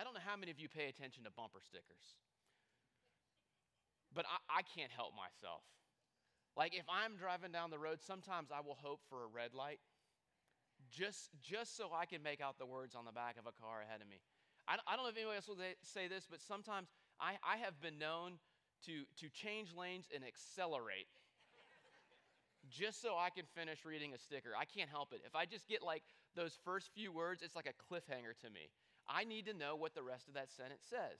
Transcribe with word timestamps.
I 0.00 0.04
don't 0.04 0.16
know 0.16 0.24
how 0.24 0.36
many 0.36 0.50
of 0.50 0.58
you 0.58 0.72
pay 0.72 0.88
attention 0.88 1.24
to 1.24 1.30
bumper 1.30 1.60
stickers, 1.60 2.16
but 4.16 4.24
I, 4.24 4.60
I 4.60 4.62
can't 4.64 4.88
help 4.88 5.12
myself. 5.12 5.60
Like 6.56 6.72
if 6.72 6.88
I'm 6.88 7.20
driving 7.20 7.52
down 7.52 7.68
the 7.68 7.78
road, 7.78 8.00
sometimes 8.00 8.48
I 8.48 8.64
will 8.64 8.80
hope 8.80 9.04
for 9.12 9.24
a 9.24 9.28
red 9.28 9.52
light 9.52 9.78
just, 10.88 11.28
just 11.44 11.76
so 11.76 11.92
I 11.92 12.06
can 12.06 12.22
make 12.22 12.40
out 12.40 12.56
the 12.56 12.64
words 12.64 12.96
on 12.96 13.04
the 13.04 13.12
back 13.12 13.36
of 13.36 13.44
a 13.44 13.52
car 13.52 13.84
ahead 13.84 14.00
of 14.00 14.08
me. 14.08 14.24
I, 14.64 14.80
I 14.88 14.96
don't 14.96 15.04
know 15.04 15.12
if 15.12 15.20
anybody 15.20 15.36
else 15.36 15.48
will 15.52 15.60
say 15.84 16.08
this, 16.08 16.24
but 16.24 16.40
sometimes 16.40 16.88
I, 17.20 17.36
I 17.44 17.60
have 17.60 17.76
been 17.84 18.00
known 18.00 18.40
to, 18.88 19.04
to 19.20 19.28
change 19.28 19.76
lanes 19.76 20.08
and 20.08 20.24
accelerate 20.24 21.12
just 22.72 23.04
so 23.04 23.20
I 23.20 23.28
can 23.28 23.44
finish 23.52 23.84
reading 23.84 24.16
a 24.16 24.18
sticker. 24.18 24.56
I 24.56 24.64
can't 24.64 24.88
help 24.88 25.12
it. 25.12 25.20
If 25.28 25.36
I 25.36 25.44
just 25.44 25.68
get 25.68 25.84
like 25.84 26.02
those 26.34 26.56
first 26.64 26.88
few 26.96 27.12
words, 27.12 27.42
it's 27.44 27.54
like 27.54 27.68
a 27.68 27.76
cliffhanger 27.76 28.32
to 28.40 28.48
me. 28.48 28.72
I 29.10 29.24
need 29.24 29.46
to 29.46 29.54
know 29.54 29.74
what 29.74 29.94
the 29.94 30.02
rest 30.02 30.28
of 30.28 30.34
that 30.34 30.52
sentence 30.52 30.84
says. 30.88 31.18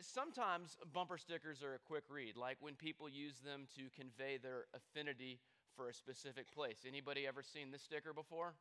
Sometimes 0.00 0.76
bumper 0.92 1.18
stickers 1.18 1.62
are 1.62 1.74
a 1.74 1.78
quick 1.78 2.04
read, 2.08 2.36
like 2.36 2.56
when 2.60 2.74
people 2.74 3.08
use 3.08 3.38
them 3.44 3.66
to 3.76 3.82
convey 3.94 4.36
their 4.36 4.66
affinity 4.74 5.40
for 5.76 5.88
a 5.88 5.94
specific 5.94 6.50
place. 6.52 6.78
Anybody 6.86 7.26
ever 7.26 7.42
seen 7.42 7.70
this 7.70 7.82
sticker 7.82 8.12
before? 8.12 8.54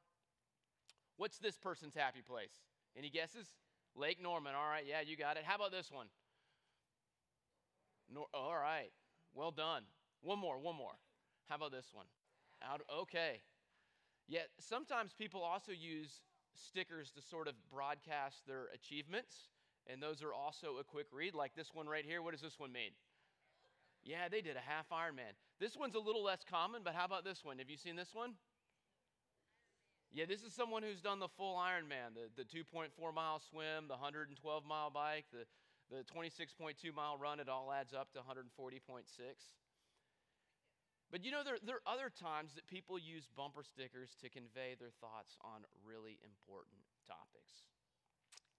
What's 1.17 1.37
this 1.37 1.57
person's 1.57 1.95
happy 1.95 2.21
place? 2.21 2.53
Any 2.97 3.09
guesses? 3.09 3.47
Lake 3.95 4.21
Norman. 4.21 4.53
All 4.55 4.67
right, 4.67 4.85
yeah, 4.87 5.01
you 5.01 5.15
got 5.15 5.37
it. 5.37 5.43
How 5.45 5.55
about 5.55 5.71
this 5.71 5.91
one? 5.91 6.07
Nor- 8.13 8.27
all 8.33 8.55
right, 8.55 8.91
well 9.33 9.51
done. 9.51 9.83
One 10.21 10.39
more, 10.39 10.59
one 10.59 10.75
more. 10.75 10.97
How 11.49 11.55
about 11.55 11.71
this 11.71 11.87
one? 11.93 12.05
Out, 12.63 12.81
okay. 13.01 13.41
Yet 14.27 14.49
sometimes 14.59 15.13
people 15.13 15.41
also 15.41 15.71
use 15.71 16.21
stickers 16.55 17.11
to 17.11 17.21
sort 17.21 17.47
of 17.47 17.53
broadcast 17.71 18.47
their 18.47 18.67
achievements, 18.73 19.49
and 19.87 20.01
those 20.01 20.23
are 20.23 20.33
also 20.33 20.77
a 20.79 20.83
quick 20.83 21.07
read, 21.11 21.35
like 21.35 21.55
this 21.55 21.73
one 21.73 21.87
right 21.87 22.05
here. 22.05 22.21
What 22.21 22.31
does 22.31 22.41
this 22.41 22.59
one 22.59 22.71
mean? 22.71 22.91
Yeah, 24.03 24.29
they 24.29 24.41
did 24.41 24.55
a 24.55 24.61
half 24.61 24.89
Ironman. 24.89 25.33
This 25.59 25.75
one's 25.75 25.95
a 25.95 25.99
little 25.99 26.23
less 26.23 26.43
common, 26.49 26.81
but 26.83 26.93
how 26.93 27.05
about 27.05 27.23
this 27.23 27.43
one? 27.43 27.57
Have 27.57 27.69
you 27.69 27.77
seen 27.77 27.95
this 27.95 28.13
one? 28.13 28.33
Yeah, 30.13 30.25
this 30.25 30.43
is 30.43 30.53
someone 30.53 30.83
who's 30.83 31.01
done 31.01 31.19
the 31.19 31.27
full 31.27 31.57
Ironman, 31.57 32.13
the, 32.15 32.29
the 32.37 32.47
2.4 32.47 32.89
mile 33.13 33.41
swim, 33.49 33.87
the 33.87 33.95
112 33.95 34.65
mile 34.65 34.89
bike, 34.89 35.25
the, 35.33 35.45
the 35.89 36.03
26.2 36.03 36.95
mile 36.95 37.17
run. 37.17 37.39
It 37.39 37.49
all 37.49 37.71
adds 37.71 37.93
up 37.93 38.13
to 38.13 38.19
140.6. 38.19 39.03
But 41.15 41.23
you 41.23 41.31
know, 41.31 41.47
there, 41.47 41.55
there 41.63 41.79
are 41.79 41.87
other 41.87 42.11
times 42.11 42.59
that 42.59 42.67
people 42.67 42.99
use 42.99 43.23
bumper 43.39 43.63
stickers 43.63 44.19
to 44.19 44.27
convey 44.27 44.75
their 44.75 44.91
thoughts 44.99 45.39
on 45.39 45.63
really 45.79 46.19
important 46.19 46.83
topics. 47.07 47.71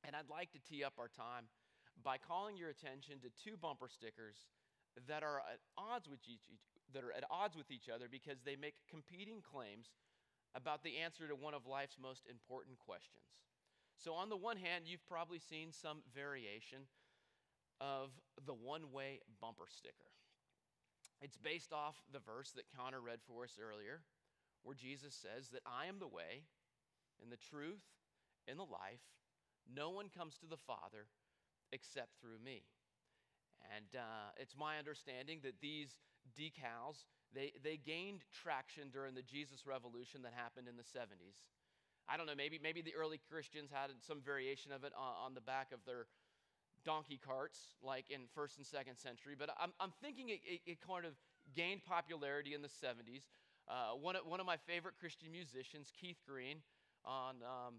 And 0.09 0.17
I'd 0.17 0.33
like 0.33 0.57
to 0.57 0.61
tee 0.65 0.81
up 0.81 0.97
our 0.97 1.13
time 1.13 1.53
by 2.01 2.17
calling 2.17 2.57
your 2.57 2.73
attention 2.73 3.21
to 3.21 3.29
two 3.37 3.61
bumper 3.61 3.93
stickers 3.93 4.49
that 5.05 5.21
are 5.21 5.45
at 5.45 5.61
odds 5.77 6.09
with 6.09 6.25
each, 6.25 6.49
that 6.97 7.05
are 7.05 7.13
at 7.13 7.29
odds 7.29 7.61
with 7.61 7.69
each 7.69 7.93
other 7.93 8.09
because 8.09 8.41
they 8.41 8.57
make 8.57 8.81
competing 8.89 9.45
claims 9.45 9.93
about 10.57 10.81
the 10.81 10.97
answer 10.97 11.29
to 11.29 11.37
one 11.37 11.53
of 11.53 11.69
life's 11.69 12.01
most 12.01 12.25
important 12.25 12.81
questions. 12.81 13.37
So 14.01 14.17
on 14.17 14.33
the 14.33 14.41
one 14.41 14.57
hand, 14.57 14.89
you've 14.89 15.05
probably 15.05 15.45
seen 15.45 15.77
some 15.77 16.01
variation 16.17 16.89
of 17.85 18.17
the 18.49 18.57
one-way 18.57 19.21
bumper 19.45 19.69
sticker. 19.69 20.16
It's 21.21 21.37
based 21.37 21.73
off 21.73 21.97
the 22.13 22.21
verse 22.21 22.53
that 22.53 22.65
Connor 22.77 23.01
read 23.01 23.21
for 23.27 23.45
us 23.45 23.59
earlier, 23.61 24.03
where 24.63 24.75
Jesus 24.75 25.15
says 25.15 25.49
that 25.51 25.63
I 25.65 25.87
am 25.87 25.99
the 25.99 26.09
way 26.09 26.45
and 27.23 27.33
the 27.33 27.41
truth 27.41 27.85
and 28.47 28.59
the 28.59 28.69
life. 28.69 29.05
No 29.67 29.91
one 29.91 30.09
comes 30.09 30.37
to 30.39 30.47
the 30.47 30.61
Father 30.61 31.09
except 31.73 32.21
through 32.21 32.39
me. 32.45 32.63
And 33.75 33.97
uh, 33.97 34.37
it's 34.37 34.55
my 34.55 34.79
understanding 34.79 35.41
that 35.43 35.61
these 35.61 35.99
decals, 36.39 37.09
they, 37.35 37.53
they 37.65 37.77
gained 37.77 38.23
traction 38.31 38.91
during 38.93 39.15
the 39.15 39.23
Jesus 39.23 39.67
Revolution 39.67 40.23
that 40.23 40.33
happened 40.37 40.69
in 40.69 40.77
the 40.77 40.87
70s. 40.87 41.41
I 42.09 42.17
don't 42.17 42.27
know, 42.27 42.37
maybe, 42.37 42.61
maybe 42.63 42.83
the 42.83 42.95
early 42.95 43.19
Christians 43.19 43.71
had 43.73 43.91
some 44.07 44.21
variation 44.23 44.71
of 44.71 44.85
it 44.85 44.93
on, 44.95 45.27
on 45.27 45.35
the 45.35 45.41
back 45.41 45.73
of 45.73 45.81
their 45.85 46.07
donkey 46.87 47.19
carts, 47.19 47.75
like 47.83 48.07
in 48.09 48.23
first 48.33 48.57
and 48.57 48.65
second 48.65 48.97
century, 48.97 49.35
but 49.37 49.51
I'm, 49.59 49.73
I'm 49.81 49.93
thinking 50.01 50.31
it, 50.31 50.41
it, 50.47 50.61
it 50.65 50.79
kind 50.81 51.05
of 51.05 51.13
gained 51.55 51.85
popularity 51.85 52.55
in 52.55 52.63
the 52.63 52.71
70s. 52.71 53.27
Uh, 53.67 53.99
one, 53.99 54.15
of, 54.15 54.23
one 54.25 54.39
of 54.39 54.47
my 54.47 54.57
favorite 54.57 54.95
Christian 54.99 55.33
musicians, 55.33 55.91
Keith 56.01 56.23
Green, 56.23 56.63
on 57.05 57.43
um, 57.43 57.75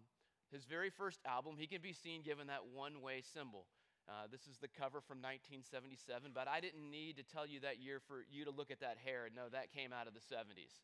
his 0.52 0.66
very 0.66 0.90
first 0.90 1.20
album, 1.26 1.56
he 1.58 1.66
can 1.66 1.82
be 1.82 1.94
seen 1.94 2.22
given 2.22 2.48
that 2.48 2.68
one 2.76 3.02
way 3.02 3.24
symbol. 3.24 3.66
Uh, 4.08 4.28
this 4.32 4.48
is 4.48 4.60
the 4.60 4.68
cover 4.68 5.00
from 5.00 5.24
1977, 5.24 6.32
but 6.36 6.48
I 6.48 6.60
didn't 6.60 6.92
need 6.92 7.16
to 7.18 7.24
tell 7.24 7.48
you 7.48 7.60
that 7.62 7.80
year 7.80 8.00
for 8.08 8.28
you 8.30 8.44
to 8.44 8.52
look 8.52 8.72
at 8.72 8.80
that 8.80 8.98
hair 9.04 9.26
and 9.26 9.36
know 9.36 9.48
that 9.52 9.72
came 9.72 9.92
out 9.92 10.08
of 10.08 10.14
the 10.14 10.24
70s. 10.24 10.84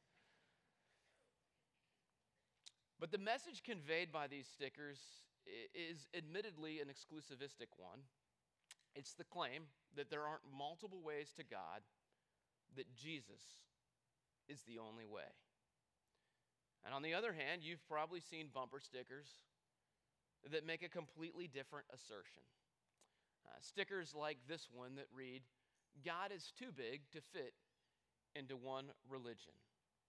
But 2.99 3.11
the 3.11 3.17
message 3.17 3.63
conveyed 3.63 4.11
by 4.11 4.27
these 4.27 4.47
stickers 4.47 4.99
is 5.73 6.07
admittedly 6.15 6.79
an 6.79 6.87
exclusivistic 6.87 7.71
one. 7.77 7.99
It's 8.95 9.13
the 9.13 9.23
claim 9.23 9.63
that 9.95 10.09
there 10.09 10.23
aren't 10.25 10.43
multiple 10.55 11.01
ways 11.01 11.33
to 11.37 11.43
God, 11.43 11.81
that 12.75 12.93
Jesus 12.95 13.61
is 14.47 14.61
the 14.63 14.79
only 14.79 15.05
way. 15.05 15.29
And 16.85 16.93
on 16.93 17.01
the 17.01 17.13
other 17.13 17.33
hand, 17.33 17.61
you've 17.63 17.87
probably 17.87 18.19
seen 18.19 18.47
bumper 18.53 18.79
stickers 18.79 19.27
that 20.51 20.65
make 20.65 20.83
a 20.83 20.89
completely 20.89 21.47
different 21.47 21.87
assertion. 21.93 22.43
Uh, 23.47 23.55
stickers 23.61 24.13
like 24.13 24.37
this 24.47 24.67
one 24.71 24.95
that 24.95 25.07
read, 25.13 25.41
God 26.05 26.31
is 26.35 26.51
too 26.57 26.71
big 26.75 27.01
to 27.13 27.21
fit 27.21 27.53
into 28.35 28.57
one 28.57 28.91
religion. 29.09 29.53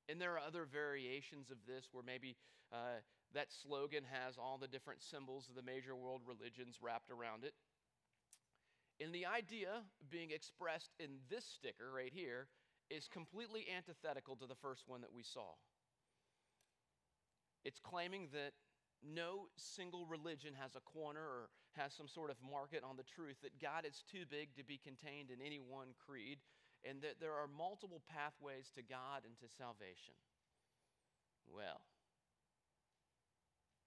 And 0.09 0.21
there 0.21 0.33
are 0.33 0.41
other 0.41 0.67
variations 0.71 1.51
of 1.51 1.59
this 1.67 1.89
where 1.93 2.05
maybe 2.05 2.37
uh, 2.73 3.01
that 3.35 3.53
slogan 3.53 4.05
has 4.11 4.39
all 4.39 4.59
the 4.59 4.69
different 4.69 5.03
symbols 5.03 5.49
of 5.49 5.55
the 5.55 5.63
major 5.63 5.95
world 5.95 6.23
religions 6.27 6.79
wrapped 6.81 7.11
around 7.11 7.45
it. 7.45 7.55
And 9.01 9.13
the 9.13 9.27
idea 9.27 9.83
being 10.11 10.31
expressed 10.31 10.93
in 11.01 11.19
this 11.29 11.45
sticker 11.45 11.91
right 11.95 12.13
here 12.15 12.47
is 12.91 13.09
completely 13.09 13.67
antithetical 13.75 14.37
to 14.37 14.47
the 14.47 14.55
first 14.55 14.85
one 14.87 15.01
that 15.01 15.13
we 15.13 15.23
saw. 15.23 15.59
It's 17.65 17.81
claiming 17.81 18.29
that 18.33 18.53
no 19.03 19.49
single 19.57 20.07
religion 20.07 20.55
has 20.61 20.77
a 20.77 20.81
corner 20.81 21.21
or 21.21 21.49
has 21.77 21.93
some 21.93 22.07
sort 22.09 22.31
of 22.31 22.37
market 22.39 22.85
on 22.87 22.97
the 22.97 23.03
truth, 23.03 23.37
that 23.43 23.61
God 23.61 23.85
is 23.85 24.05
too 24.07 24.25
big 24.31 24.55
to 24.57 24.65
be 24.65 24.79
contained 24.79 25.31
in 25.31 25.45
any 25.45 25.59
one 25.59 25.89
creed, 25.99 26.39
and 26.85 27.03
that 27.03 27.19
there 27.21 27.35
are 27.35 27.49
multiple 27.49 28.03
pathways 28.07 28.71
to 28.77 28.83
God 28.83 29.27
and 29.27 29.35
to 29.41 29.49
salvation. 29.57 30.15
Well, 31.51 31.83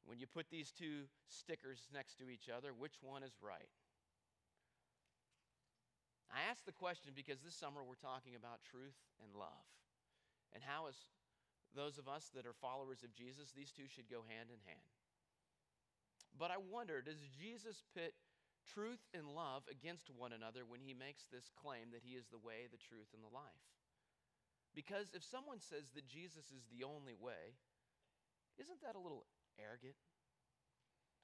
when 0.07 0.18
you 0.18 0.25
put 0.25 0.47
these 0.50 0.72
two 0.72 1.12
stickers 1.28 1.91
next 1.91 2.16
to 2.18 2.31
each 2.31 2.47
other, 2.47 2.72
which 2.72 2.95
one 3.03 3.22
is 3.22 3.35
right? 3.44 3.69
I 6.31 6.47
ask 6.47 6.63
the 6.63 6.75
question 6.75 7.12
because 7.12 7.44
this 7.44 7.56
summer 7.56 7.84
we're 7.84 8.00
talking 8.00 8.35
about 8.40 8.63
truth 8.63 8.96
and 9.19 9.35
love. 9.35 9.67
And 10.56 10.63
how, 10.63 10.88
as 10.88 10.96
those 11.75 12.00
of 12.00 12.07
us 12.07 12.31
that 12.35 12.47
are 12.47 12.56
followers 12.56 13.03
of 13.03 13.12
Jesus, 13.12 13.51
these 13.51 13.75
two 13.75 13.91
should 13.91 14.07
go 14.07 14.23
hand 14.28 14.47
in 14.47 14.63
hand. 14.63 14.91
But 16.40 16.56
I 16.56 16.59
wonder 16.59 17.03
does 17.03 17.19
Jesus 17.35 17.84
pit 17.91 18.16
truth 18.67 19.03
and 19.16 19.28
love 19.28 19.63
against 19.72 20.12
one 20.12 20.31
another 20.31 20.63
when 20.67 20.84
he 20.84 20.96
makes 20.96 21.28
this 21.28 21.51
claim 21.56 21.91
that 21.91 22.03
he 22.03 22.19
is 22.19 22.28
the 22.28 22.40
way, 22.40 22.67
the 22.67 22.79
truth, 22.79 23.12
and 23.16 23.23
the 23.23 23.31
life. 23.31 23.67
Because 24.75 25.09
if 25.16 25.23
someone 25.23 25.63
says 25.63 25.90
that 25.96 26.07
Jesus 26.07 26.51
is 26.51 26.67
the 26.67 26.84
only 26.84 27.16
way, 27.16 27.56
isn't 28.59 28.84
that 28.84 29.00
a 29.00 29.01
little 29.01 29.25
arrogant? 29.62 29.97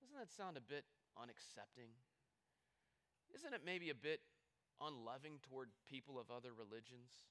Doesn't 0.02 0.18
that 0.18 0.34
sound 0.34 0.58
a 0.58 0.62
bit 0.62 0.86
unaccepting? 1.18 1.94
Isn't 3.34 3.54
it 3.54 3.62
maybe 3.66 3.90
a 3.90 3.98
bit 3.98 4.22
unloving 4.82 5.40
toward 5.42 5.70
people 5.90 6.20
of 6.20 6.30
other 6.30 6.54
religions? 6.54 7.26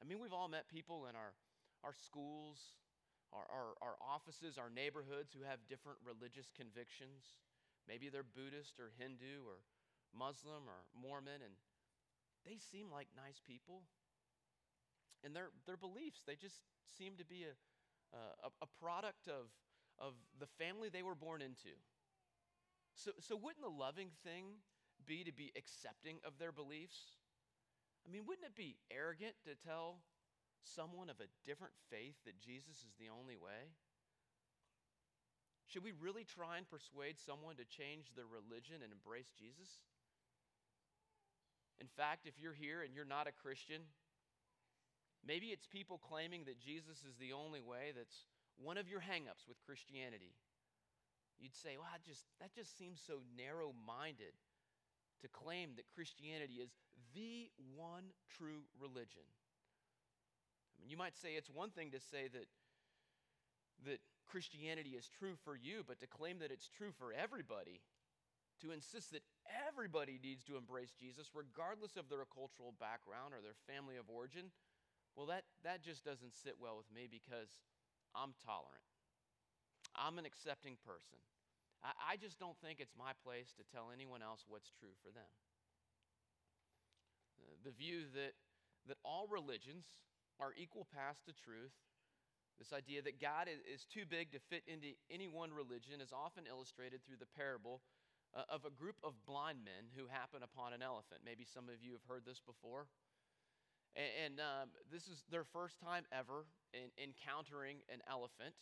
I 0.00 0.04
mean, 0.04 0.18
we've 0.20 0.32
all 0.32 0.48
met 0.48 0.68
people 0.68 1.06
in 1.06 1.14
our, 1.14 1.34
our 1.84 1.94
schools, 1.94 2.74
our, 3.32 3.46
our, 3.46 3.68
our 3.82 3.96
offices, 4.02 4.58
our 4.58 4.70
neighborhoods 4.70 5.32
who 5.32 5.44
have 5.44 5.62
different 5.68 5.98
religious 6.04 6.50
convictions. 6.54 7.38
Maybe 7.86 8.08
they're 8.08 8.26
Buddhist 8.26 8.80
or 8.80 8.90
Hindu 8.98 9.46
or 9.46 9.62
Muslim 10.10 10.66
or 10.66 10.86
Mormon, 10.94 11.44
and 11.44 11.54
they 12.44 12.58
seem 12.58 12.90
like 12.90 13.08
nice 13.14 13.38
people. 13.42 13.82
And 15.24 15.34
their, 15.34 15.50
their 15.66 15.76
beliefs, 15.76 16.22
they 16.26 16.36
just 16.36 16.62
seem 16.86 17.16
to 17.18 17.24
be 17.24 17.46
a, 17.46 17.54
a, 18.14 18.50
a 18.62 18.68
product 18.78 19.28
of, 19.28 19.50
of 19.98 20.14
the 20.38 20.46
family 20.58 20.88
they 20.88 21.02
were 21.02 21.14
born 21.14 21.42
into. 21.42 21.74
So, 22.94 23.12
so, 23.20 23.36
wouldn't 23.36 23.62
the 23.62 23.68
loving 23.68 24.08
thing 24.24 24.60
be 25.04 25.24
to 25.24 25.32
be 25.32 25.52
accepting 25.56 26.16
of 26.24 26.38
their 26.38 26.52
beliefs? 26.52 27.20
I 28.06 28.12
mean, 28.12 28.24
wouldn't 28.26 28.46
it 28.46 28.56
be 28.56 28.76
arrogant 28.90 29.34
to 29.44 29.52
tell 29.54 30.00
someone 30.62 31.10
of 31.10 31.20
a 31.20 31.28
different 31.44 31.74
faith 31.90 32.16
that 32.24 32.40
Jesus 32.40 32.80
is 32.82 32.94
the 32.98 33.12
only 33.12 33.36
way? 33.36 33.74
Should 35.66 35.82
we 35.82 35.92
really 35.98 36.24
try 36.24 36.56
and 36.56 36.66
persuade 36.70 37.18
someone 37.18 37.56
to 37.56 37.66
change 37.66 38.14
their 38.14 38.30
religion 38.30 38.80
and 38.82 38.94
embrace 38.94 39.34
Jesus? 39.34 39.82
In 41.80 41.90
fact, 41.90 42.26
if 42.26 42.38
you're 42.38 42.56
here 42.56 42.82
and 42.82 42.94
you're 42.94 43.04
not 43.04 43.26
a 43.26 43.34
Christian, 43.34 43.82
maybe 45.26 45.50
it's 45.50 45.66
people 45.66 45.98
claiming 45.98 46.44
that 46.46 46.62
Jesus 46.62 47.02
is 47.02 47.18
the 47.18 47.34
only 47.34 47.60
way 47.60 47.92
that's 47.94 48.30
one 48.62 48.78
of 48.78 48.88
your 48.88 49.00
hangups 49.00 49.48
with 49.48 49.60
Christianity. 49.64 50.34
You'd 51.38 51.54
say, 51.54 51.76
well, 51.76 51.88
just, 52.04 52.24
that 52.40 52.54
just 52.54 52.78
seems 52.78 53.00
so 53.04 53.20
narrow 53.36 53.74
minded 53.86 54.32
to 55.20 55.28
claim 55.28 55.76
that 55.76 55.88
Christianity 55.92 56.60
is 56.64 56.72
the 57.14 57.48
one 57.76 58.12
true 58.32 58.64
religion. 58.80 59.24
I 60.72 60.80
mean, 60.80 60.90
you 60.90 60.96
might 60.96 61.16
say 61.16 61.36
it's 61.36 61.52
one 61.52 61.70
thing 61.70 61.90
to 61.92 62.00
say 62.00 62.28
that, 62.32 62.48
that 63.84 64.00
Christianity 64.28 64.96
is 64.96 65.08
true 65.08 65.36
for 65.44 65.56
you, 65.56 65.84
but 65.86 66.00
to 66.00 66.06
claim 66.06 66.40
that 66.40 66.52
it's 66.52 66.68
true 66.68 66.92
for 66.92 67.12
everybody, 67.12 67.80
to 68.60 68.72
insist 68.72 69.12
that 69.12 69.24
everybody 69.68 70.18
needs 70.20 70.44
to 70.44 70.56
embrace 70.56 70.92
Jesus, 70.96 71.32
regardless 71.32 71.96
of 71.96 72.08
their 72.08 72.24
cultural 72.28 72.72
background 72.80 73.32
or 73.32 73.40
their 73.40 73.56
family 73.68 73.96
of 73.96 74.08
origin, 74.08 74.52
well, 75.16 75.26
that, 75.32 75.44
that 75.64 75.80
just 75.80 76.04
doesn't 76.04 76.36
sit 76.36 76.60
well 76.60 76.76
with 76.76 76.92
me 76.92 77.08
because 77.08 77.56
I'm 78.16 78.32
tolerant. 78.40 78.82
I'm 79.92 80.16
an 80.16 80.24
accepting 80.24 80.80
person. 80.80 81.20
I, 81.84 81.92
I 82.12 82.14
just 82.16 82.40
don't 82.40 82.56
think 82.64 82.80
it's 82.80 82.96
my 82.96 83.12
place 83.20 83.52
to 83.60 83.64
tell 83.68 83.92
anyone 83.92 84.24
else 84.24 84.44
what's 84.48 84.72
true 84.72 84.96
for 85.04 85.12
them. 85.12 85.28
Uh, 87.36 87.60
the 87.64 87.76
view 87.76 88.08
that, 88.16 88.32
that 88.88 88.96
all 89.04 89.28
religions 89.28 89.84
are 90.40 90.56
equal 90.56 90.88
paths 90.88 91.20
to 91.28 91.32
truth, 91.32 91.76
this 92.58 92.72
idea 92.72 93.04
that 93.04 93.20
God 93.20 93.52
is, 93.52 93.84
too 93.84 94.08
big 94.08 94.32
to 94.32 94.40
fit 94.40 94.64
into 94.64 94.96
any 95.12 95.28
one 95.28 95.52
religion, 95.52 96.00
is 96.00 96.12
often 96.12 96.48
illustrated 96.48 97.04
through 97.04 97.20
the 97.20 97.28
parable 97.36 97.84
uh, 98.32 98.48
of 98.48 98.64
a 98.64 98.72
group 98.72 98.96
of 99.04 99.12
blind 99.28 99.60
men 99.60 99.92
who 99.92 100.08
happen 100.08 100.40
upon 100.40 100.72
an 100.72 100.80
elephant. 100.80 101.20
Maybe 101.20 101.44
some 101.44 101.68
of 101.68 101.84
you 101.84 101.92
have 101.92 102.08
heard 102.08 102.24
this 102.24 102.40
before. 102.40 102.88
And, 103.96 104.12
and 104.22 104.34
um, 104.40 104.68
this 104.92 105.08
is 105.08 105.24
their 105.32 105.44
first 105.44 105.80
time 105.80 106.04
ever 106.12 106.44
in 106.76 106.92
encountering 107.00 107.80
an 107.88 108.04
elephant. 108.04 108.54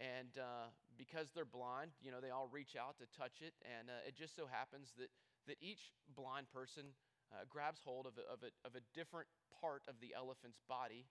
And 0.00 0.36
uh, 0.36 0.72
because 0.96 1.32
they're 1.32 1.48
blind, 1.48 1.92
you 2.00 2.10
know, 2.10 2.20
they 2.20 2.32
all 2.32 2.48
reach 2.48 2.76
out 2.76 2.96
to 2.98 3.06
touch 3.12 3.44
it. 3.44 3.52
And 3.64 3.88
uh, 3.88 4.08
it 4.08 4.16
just 4.16 4.34
so 4.34 4.48
happens 4.48 4.92
that, 4.96 5.12
that 5.46 5.56
each 5.60 5.92
blind 6.16 6.48
person 6.52 6.96
uh, 7.32 7.44
grabs 7.48 7.80
hold 7.84 8.08
of 8.08 8.16
a, 8.16 8.24
of, 8.28 8.40
a, 8.44 8.50
of 8.64 8.76
a 8.76 8.82
different 8.96 9.28
part 9.60 9.84
of 9.88 10.00
the 10.00 10.16
elephant's 10.16 10.60
body. 10.68 11.04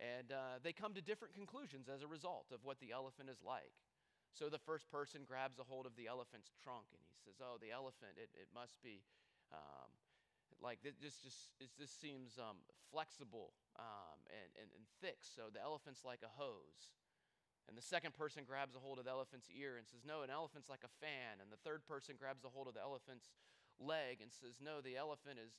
And 0.00 0.32
uh, 0.32 0.60
they 0.64 0.72
come 0.72 0.96
to 0.96 1.04
different 1.04 1.36
conclusions 1.36 1.88
as 1.92 2.00
a 2.00 2.08
result 2.08 2.48
of 2.52 2.64
what 2.64 2.80
the 2.80 2.92
elephant 2.92 3.28
is 3.28 3.44
like. 3.44 3.76
So 4.32 4.48
the 4.48 4.62
first 4.62 4.88
person 4.88 5.28
grabs 5.28 5.60
a 5.60 5.66
hold 5.66 5.84
of 5.84 5.96
the 5.96 6.08
elephant's 6.08 6.52
trunk 6.62 6.88
and 6.96 7.02
he 7.04 7.16
says, 7.20 7.42
Oh, 7.42 7.60
the 7.60 7.74
elephant, 7.74 8.16
it, 8.16 8.30
it 8.32 8.48
must 8.54 8.80
be 8.80 9.04
um, 9.52 9.90
like 10.60 10.78
this, 10.84 11.16
just, 11.20 11.56
this 11.58 11.90
seems 11.90 12.36
um, 12.36 12.60
flexible 12.92 13.56
um, 13.80 14.20
and, 14.28 14.50
and, 14.60 14.68
and 14.76 14.84
thick. 15.00 15.24
So 15.24 15.48
the 15.48 15.60
elephant's 15.60 16.04
like 16.04 16.20
a 16.20 16.32
hose. 16.32 16.92
And 17.68 17.78
the 17.78 17.84
second 17.84 18.18
person 18.18 18.42
grabs 18.42 18.74
a 18.74 18.82
hold 18.82 18.98
of 18.98 19.06
the 19.06 19.14
elephant's 19.14 19.46
ear 19.52 19.78
and 19.78 19.86
says, 19.86 20.02
No, 20.02 20.26
an 20.26 20.32
elephant's 20.32 20.68
like 20.68 20.82
a 20.82 20.92
fan. 20.98 21.38
And 21.38 21.54
the 21.54 21.60
third 21.62 21.86
person 21.86 22.18
grabs 22.18 22.42
a 22.42 22.50
hold 22.50 22.66
of 22.66 22.74
the 22.74 22.82
elephant's 22.82 23.30
leg 23.78 24.18
and 24.18 24.32
says, 24.34 24.58
No, 24.58 24.82
the 24.82 24.98
elephant 24.98 25.38
is, 25.38 25.54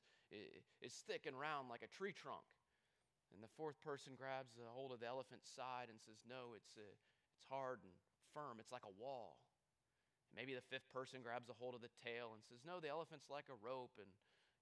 is 0.84 0.94
thick 1.08 1.24
and 1.24 1.40
round 1.40 1.72
like 1.72 1.88
a 1.88 1.92
tree 1.92 2.12
trunk. 2.12 2.46
And 3.32 3.40
the 3.40 3.56
fourth 3.56 3.80
person 3.80 4.20
grabs 4.20 4.60
a 4.60 4.68
hold 4.76 4.92
of 4.92 5.00
the 5.00 5.08
elephant's 5.08 5.48
side 5.48 5.88
and 5.88 6.04
says, 6.04 6.20
No, 6.28 6.52
it's, 6.52 6.76
uh, 6.76 6.84
it's 6.84 7.48
hard 7.48 7.80
and 7.88 7.96
firm. 8.36 8.60
It's 8.60 8.76
like 8.76 8.84
a 8.84 8.98
wall. 9.00 9.40
Maybe 10.36 10.56
the 10.56 10.64
fifth 10.68 10.88
person 10.92 11.24
grabs 11.24 11.48
a 11.48 11.56
hold 11.56 11.76
of 11.76 11.84
the 11.84 11.92
tail 12.04 12.36
and 12.36 12.44
says, 12.44 12.64
No, 12.68 12.84
the 12.84 12.92
elephant's 12.92 13.32
like 13.32 13.48
a 13.48 13.56
rope. 13.60 13.96
And 14.00 14.12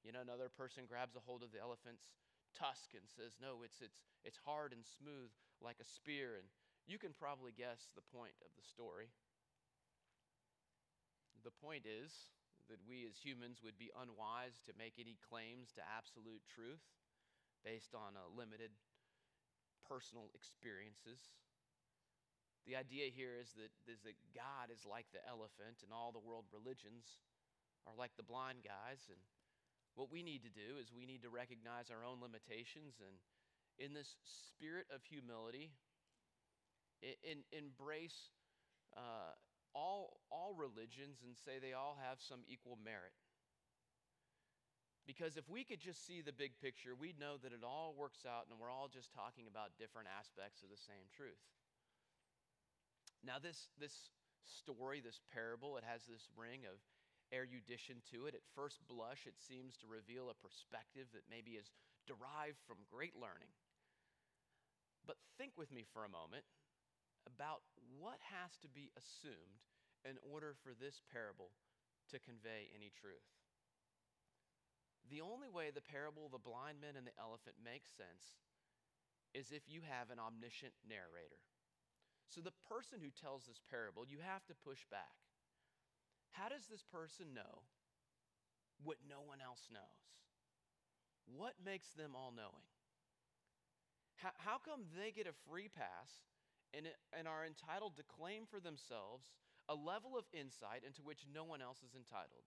you 0.04 0.12
know, 0.12 0.24
another 0.24 0.48
person 0.48 0.88
grabs 0.88 1.16
a 1.16 1.24
hold 1.24 1.44
of 1.44 1.52
the 1.52 1.60
elephant's 1.60 2.12
tusk 2.56 2.96
and 2.96 3.06
says, 3.06 3.38
No, 3.38 3.62
it's, 3.62 3.84
it's, 3.84 4.02
it's 4.24 4.40
hard 4.42 4.72
and 4.72 4.82
smooth 4.82 5.30
like 5.60 5.78
a 5.82 5.88
spear. 5.88 6.40
And 6.40 6.48
you 6.88 6.98
can 6.98 7.14
probably 7.14 7.52
guess 7.52 7.92
the 7.94 8.06
point 8.16 8.36
of 8.42 8.52
the 8.56 8.66
story. 8.66 9.12
The 11.44 11.56
point 11.56 11.88
is 11.88 12.32
that 12.68 12.82
we 12.86 13.08
as 13.10 13.18
humans 13.18 13.62
would 13.66 13.78
be 13.80 13.94
unwise 13.98 14.62
to 14.68 14.78
make 14.78 15.02
any 15.02 15.18
claims 15.26 15.74
to 15.76 15.82
absolute 15.86 16.44
truth 16.46 16.84
based 17.66 17.98
on 17.98 18.16
a 18.16 18.30
limited 18.32 18.72
personal 19.88 20.30
experiences. 20.38 21.34
The 22.70 22.78
idea 22.78 23.10
here 23.10 23.34
is 23.34 23.58
that, 23.58 23.74
is 23.90 24.06
that 24.06 24.14
God 24.38 24.70
is 24.70 24.86
like 24.86 25.10
the 25.10 25.26
elephant, 25.26 25.82
and 25.82 25.90
all 25.90 26.14
the 26.14 26.22
world 26.22 26.46
religions 26.54 27.18
are 27.90 27.98
like 27.98 28.14
the 28.14 28.28
blind 28.28 28.62
guys. 28.62 29.10
And 29.10 29.18
what 29.96 30.12
we 30.12 30.24
need 30.24 30.44
to 30.44 30.54
do 30.54 30.78
is 30.80 30.92
we 30.92 31.06
need 31.06 31.24
to 31.24 31.30
recognize 31.30 31.92
our 31.92 32.06
own 32.06 32.22
limitations 32.22 33.00
and, 33.00 33.18
in 33.80 33.94
this 33.94 34.16
spirit 34.24 34.86
of 34.94 35.04
humility, 35.08 35.72
in, 37.02 37.48
embrace 37.56 38.32
uh, 38.98 39.32
all, 39.74 40.20
all 40.32 40.54
religions 40.56 41.24
and 41.24 41.36
say 41.36 41.60
they 41.60 41.74
all 41.74 41.98
have 42.04 42.20
some 42.20 42.44
equal 42.48 42.78
merit. 42.84 43.16
Because 45.08 45.38
if 45.38 45.50
we 45.50 45.64
could 45.64 45.80
just 45.82 46.06
see 46.06 46.22
the 46.22 46.36
big 46.36 46.54
picture, 46.62 46.94
we'd 46.94 47.18
know 47.18 47.42
that 47.42 47.50
it 47.50 47.66
all 47.66 47.96
works 47.98 48.30
out 48.30 48.46
and 48.52 48.60
we're 48.60 48.70
all 48.70 48.92
just 48.92 49.10
talking 49.10 49.50
about 49.50 49.74
different 49.80 50.06
aspects 50.06 50.62
of 50.62 50.70
the 50.70 50.78
same 50.78 51.10
truth. 51.10 51.42
Now, 53.26 53.42
this, 53.42 53.74
this 53.82 54.14
story, 54.46 55.02
this 55.02 55.20
parable, 55.34 55.78
it 55.78 55.84
has 55.84 56.06
this 56.06 56.30
ring 56.38 56.70
of 56.70 56.78
erudition 57.34 58.02
to 58.14 58.26
it. 58.26 58.36
At 58.36 58.46
first 58.56 58.82
blush, 58.88 59.26
it 59.26 59.38
seems 59.38 59.78
to 59.80 59.90
reveal 59.90 60.30
a 60.30 60.38
perspective 60.38 61.10
that 61.14 61.30
maybe 61.30 61.58
is 61.58 61.72
derived 62.06 62.60
from 62.66 62.90
great 62.90 63.14
learning. 63.14 63.54
But 65.06 65.22
think 65.38 65.54
with 65.58 65.72
me 65.72 65.86
for 65.86 66.06
a 66.06 66.12
moment 66.12 66.46
about 67.26 67.62
what 67.98 68.20
has 68.34 68.58
to 68.62 68.70
be 68.70 68.90
assumed 68.98 69.66
in 70.06 70.18
order 70.26 70.56
for 70.64 70.72
this 70.74 71.02
parable 71.12 71.52
to 72.10 72.18
convey 72.20 72.72
any 72.74 72.90
truth. 72.90 73.26
The 75.10 75.22
only 75.22 75.50
way 75.50 75.74
the 75.74 75.86
parable 75.86 76.30
of 76.30 76.34
the 76.34 76.42
blind 76.42 76.82
men 76.82 76.94
and 76.94 77.06
the 77.06 77.18
elephant 77.18 77.58
makes 77.58 77.90
sense 77.90 78.38
is 79.34 79.54
if 79.54 79.66
you 79.70 79.82
have 79.86 80.10
an 80.10 80.22
omniscient 80.22 80.74
narrator. 80.86 81.42
So, 82.30 82.42
the 82.42 82.54
person 82.70 83.02
who 83.02 83.10
tells 83.10 83.50
this 83.50 83.62
parable, 83.74 84.06
you 84.06 84.22
have 84.22 84.46
to 84.46 84.62
push 84.62 84.86
back. 84.90 85.29
How 86.32 86.50
does 86.50 86.66
this 86.70 86.84
person 86.84 87.34
know 87.34 87.66
what 88.84 88.98
no 89.10 89.22
one 89.26 89.40
else 89.42 89.68
knows? 89.72 90.02
What 91.26 91.54
makes 91.64 91.90
them 91.94 92.16
all 92.16 92.34
knowing? 92.36 92.68
How, 94.18 94.32
how 94.38 94.58
come 94.58 94.86
they 94.98 95.12
get 95.12 95.28
a 95.28 95.36
free 95.50 95.70
pass 95.70 96.26
and, 96.74 96.86
and 97.18 97.28
are 97.28 97.46
entitled 97.46 97.96
to 97.98 98.04
claim 98.04 98.46
for 98.50 98.60
themselves 98.60 99.32
a 99.70 99.76
level 99.78 100.18
of 100.18 100.26
insight 100.34 100.82
into 100.82 101.06
which 101.06 101.30
no 101.30 101.46
one 101.46 101.62
else 101.62 101.86
is 101.86 101.94
entitled. 101.94 102.46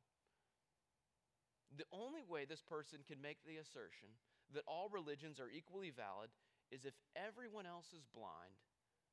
The 1.78 1.86
only 1.94 2.26
way 2.26 2.44
this 2.44 2.66
person 2.66 3.06
can 3.06 3.22
make 3.22 3.38
the 3.46 3.62
assertion 3.62 4.10
that 4.52 4.66
all 4.66 4.90
religions 4.90 5.38
are 5.38 5.48
equally 5.48 5.94
valid 5.94 6.34
is 6.74 6.84
if 6.84 6.98
everyone 7.16 7.64
else 7.64 7.94
is 7.94 8.04
blind, 8.12 8.58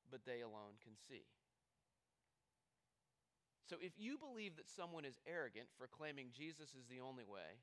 but 0.09 0.25
they 0.25 0.41
alone 0.41 0.81
can 0.81 0.97
see. 0.97 1.23
So 3.69 3.77
if 3.77 3.93
you 4.01 4.17
believe 4.17 4.57
that 4.57 4.67
someone 4.67 5.05
is 5.05 5.21
arrogant 5.29 5.69
for 5.77 5.85
claiming 5.85 6.33
Jesus 6.33 6.73
is 6.73 6.89
the 6.89 7.05
only 7.05 7.23
way, 7.23 7.61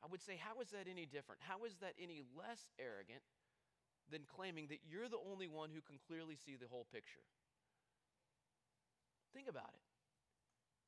I 0.00 0.06
would 0.08 0.22
say, 0.22 0.40
how 0.40 0.62
is 0.62 0.70
that 0.72 0.88
any 0.88 1.04
different? 1.04 1.42
How 1.44 1.68
is 1.68 1.76
that 1.84 1.92
any 2.00 2.22
less 2.32 2.64
arrogant 2.80 3.20
than 4.10 4.24
claiming 4.24 4.68
that 4.68 4.80
you're 4.88 5.08
the 5.08 5.20
only 5.20 5.48
one 5.48 5.70
who 5.72 5.84
can 5.84 6.00
clearly 6.00 6.36
see 6.36 6.56
the 6.56 6.68
whole 6.68 6.88
picture. 6.92 7.24
Think 9.36 9.48
about 9.48 9.72
it. 9.76 9.84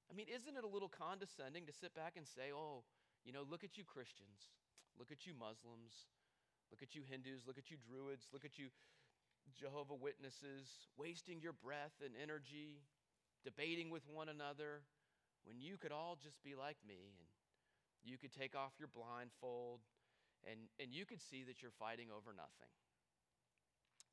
I 0.09 0.17
mean, 0.17 0.27
isn't 0.27 0.57
it 0.57 0.65
a 0.65 0.71
little 0.71 0.91
condescending 0.91 1.69
to 1.69 1.73
sit 1.73 1.95
back 1.95 2.17
and 2.17 2.27
say, 2.27 2.51
oh, 2.51 2.83
you 3.23 3.33
know, 3.33 3.47
look 3.47 3.63
at 3.63 3.79
you 3.79 3.85
Christians, 3.85 4.51
look 4.99 5.13
at 5.13 5.29
you 5.29 5.37
Muslims, 5.37 6.11
look 6.73 6.83
at 6.83 6.97
you 6.97 7.05
Hindus, 7.07 7.47
look 7.47 7.59
at 7.61 7.71
you 7.71 7.77
Druids, 7.79 8.27
look 8.33 8.45
at 8.45 8.59
you 8.59 8.73
Jehovah 9.55 9.95
Witnesses, 9.95 10.91
wasting 10.97 11.39
your 11.39 11.53
breath 11.53 11.95
and 12.03 12.17
energy, 12.19 12.83
debating 13.45 13.91
with 13.91 14.03
one 14.09 14.29
another, 14.29 14.83
when 15.45 15.61
you 15.61 15.77
could 15.77 15.93
all 15.93 16.19
just 16.21 16.43
be 16.43 16.55
like 16.55 16.77
me 16.87 17.17
and 17.17 17.29
you 18.05 18.19
could 18.19 18.33
take 18.33 18.55
off 18.55 18.73
your 18.79 18.89
blindfold 18.89 19.81
and, 20.45 20.69
and 20.81 20.93
you 20.93 21.05
could 21.05 21.21
see 21.21 21.45
that 21.45 21.61
you're 21.61 21.75
fighting 21.79 22.09
over 22.09 22.33
nothing 22.33 22.73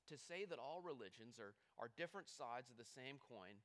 to 0.07 0.17
say 0.17 0.47
that 0.47 0.59
all 0.59 0.79
religions 0.81 1.35
are, 1.37 1.53
are 1.79 1.91
different 1.99 2.31
sides 2.31 2.71
of 2.71 2.79
the 2.79 2.87
same 2.87 3.19
coin 3.19 3.59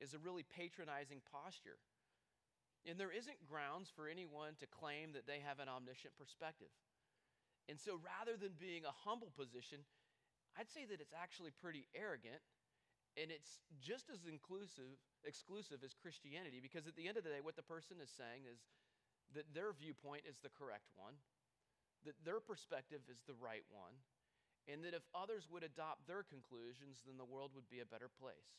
is 0.00 0.12
a 0.12 0.20
really 0.20 0.44
patronizing 0.44 1.24
posture. 1.32 1.80
And 2.84 2.98
there 2.98 3.12
isn't 3.12 3.48
grounds 3.48 3.88
for 3.88 4.08
anyone 4.08 4.58
to 4.60 4.66
claim 4.68 5.16
that 5.16 5.24
they 5.24 5.40
have 5.40 5.60
an 5.62 5.70
omniscient 5.70 6.18
perspective. 6.18 6.72
And 7.70 7.78
so 7.78 7.96
rather 8.02 8.36
than 8.36 8.58
being 8.58 8.84
a 8.84 9.00
humble 9.06 9.30
position, 9.32 9.86
I'd 10.58 10.68
say 10.68 10.84
that 10.90 11.00
it's 11.00 11.14
actually 11.14 11.54
pretty 11.54 11.86
arrogant 11.94 12.42
And 13.16 13.28
it's 13.28 13.60
just 13.76 14.08
as 14.08 14.24
inclusive, 14.24 14.96
exclusive 15.28 15.84
as 15.84 15.92
Christianity 15.92 16.64
because 16.64 16.88
at 16.88 16.96
the 16.96 17.04
end 17.04 17.20
of 17.20 17.24
the 17.24 17.32
day, 17.32 17.44
what 17.44 17.60
the 17.60 17.66
person 17.66 18.00
is 18.00 18.08
saying 18.08 18.48
is 18.48 18.64
that 19.36 19.52
their 19.52 19.72
viewpoint 19.76 20.24
is 20.24 20.40
the 20.40 20.52
correct 20.52 20.88
one, 20.96 21.20
that 22.08 22.16
their 22.24 22.40
perspective 22.40 23.04
is 23.12 23.20
the 23.28 23.36
right 23.36 23.64
one, 23.68 23.92
and 24.64 24.80
that 24.84 24.96
if 24.96 25.04
others 25.12 25.44
would 25.52 25.64
adopt 25.64 26.08
their 26.08 26.24
conclusions, 26.24 27.04
then 27.04 27.20
the 27.20 27.28
world 27.28 27.52
would 27.52 27.68
be 27.68 27.84
a 27.84 27.88
better 27.88 28.08
place. 28.08 28.56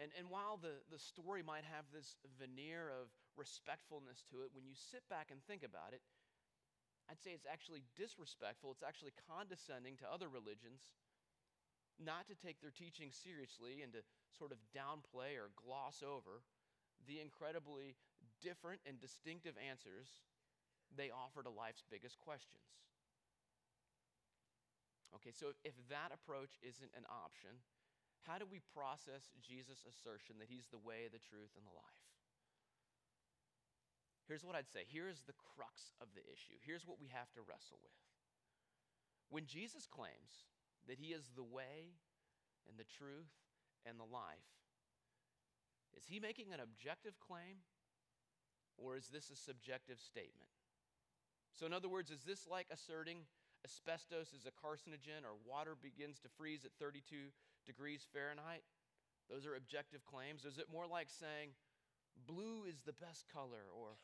And, 0.00 0.12
and 0.16 0.32
while 0.32 0.56
the, 0.56 0.80
the 0.88 1.00
story 1.00 1.44
might 1.44 1.68
have 1.68 1.84
this 1.92 2.16
veneer 2.40 2.88
of 2.88 3.12
respectfulness 3.36 4.24
to 4.32 4.40
it, 4.44 4.52
when 4.56 4.64
you 4.64 4.72
sit 4.72 5.04
back 5.12 5.28
and 5.28 5.40
think 5.44 5.60
about 5.60 5.92
it, 5.92 6.00
I'd 7.08 7.20
say 7.20 7.36
it's 7.36 7.48
actually 7.48 7.84
disrespectful, 7.96 8.72
it's 8.72 8.86
actually 8.86 9.12
condescending 9.28 10.00
to 10.00 10.06
other 10.08 10.30
religions 10.30 10.88
not 12.00 12.26
to 12.32 12.34
take 12.34 12.60
their 12.64 12.72
teaching 12.72 13.12
seriously 13.12 13.84
and 13.84 13.92
to 13.92 14.00
sort 14.32 14.50
of 14.50 14.58
downplay 14.72 15.36
or 15.36 15.52
gloss 15.54 16.00
over 16.00 16.42
the 17.04 17.20
incredibly 17.20 17.96
different 18.40 18.80
and 18.88 18.96
distinctive 19.00 19.54
answers 19.60 20.24
they 20.96 21.12
offer 21.12 21.44
to 21.44 21.52
life's 21.52 21.84
biggest 21.86 22.18
questions. 22.18 22.66
Okay, 25.14 25.30
so 25.30 25.54
if 25.62 25.74
that 25.90 26.10
approach 26.14 26.58
isn't 26.62 26.94
an 26.94 27.06
option, 27.06 27.62
how 28.26 28.38
do 28.38 28.46
we 28.46 28.62
process 28.74 29.30
Jesus' 29.42 29.86
assertion 29.86 30.38
that 30.38 30.50
he's 30.50 30.70
the 30.70 30.82
way, 30.82 31.10
the 31.10 31.22
truth, 31.22 31.54
and 31.54 31.66
the 31.66 31.74
life? 31.74 32.04
Here's 34.30 34.46
what 34.46 34.54
I'd 34.54 34.70
say. 34.70 34.86
Here's 34.86 35.26
the 35.26 35.34
crux 35.34 35.90
of 35.98 36.14
the 36.14 36.22
issue. 36.30 36.54
Here's 36.62 36.86
what 36.86 37.02
we 37.02 37.10
have 37.10 37.30
to 37.34 37.42
wrestle 37.42 37.82
with. 37.82 37.98
When 39.30 39.46
Jesus 39.46 39.90
claims 39.90 40.46
that 40.90 40.98
He 40.98 41.14
is 41.14 41.30
the 41.38 41.46
way 41.46 41.94
and 42.66 42.74
the 42.74 42.90
truth 42.98 43.30
and 43.86 43.94
the 43.94 44.10
life. 44.10 44.50
Is 45.94 46.10
He 46.10 46.18
making 46.18 46.50
an 46.50 46.58
objective 46.58 47.14
claim 47.22 47.62
or 48.74 48.98
is 48.98 49.06
this 49.06 49.30
a 49.30 49.38
subjective 49.38 50.02
statement? 50.02 50.50
So, 51.54 51.62
in 51.62 51.72
other 51.72 51.88
words, 51.88 52.10
is 52.10 52.26
this 52.26 52.50
like 52.50 52.66
asserting 52.74 53.22
asbestos 53.62 54.34
is 54.34 54.50
a 54.50 54.54
carcinogen 54.58 55.22
or 55.22 55.38
water 55.46 55.78
begins 55.78 56.18
to 56.26 56.28
freeze 56.34 56.66
at 56.66 56.74
32 56.82 57.30
degrees 57.66 58.02
Fahrenheit? 58.10 58.66
Those 59.30 59.46
are 59.46 59.54
objective 59.54 60.02
claims. 60.02 60.42
Is 60.42 60.58
it 60.58 60.66
more 60.74 60.90
like 60.90 61.06
saying 61.06 61.54
blue 62.26 62.66
is 62.66 62.82
the 62.82 62.98
best 62.98 63.30
color 63.30 63.70
or 63.70 63.94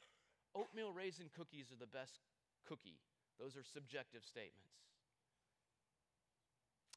oatmeal 0.55 0.95
raisin 0.95 1.35
cookies 1.35 1.75
are 1.75 1.83
the 1.83 1.91
best 1.91 2.23
cookie? 2.63 3.03
Those 3.43 3.57
are 3.59 3.67
subjective 3.67 4.23
statements. 4.23 4.87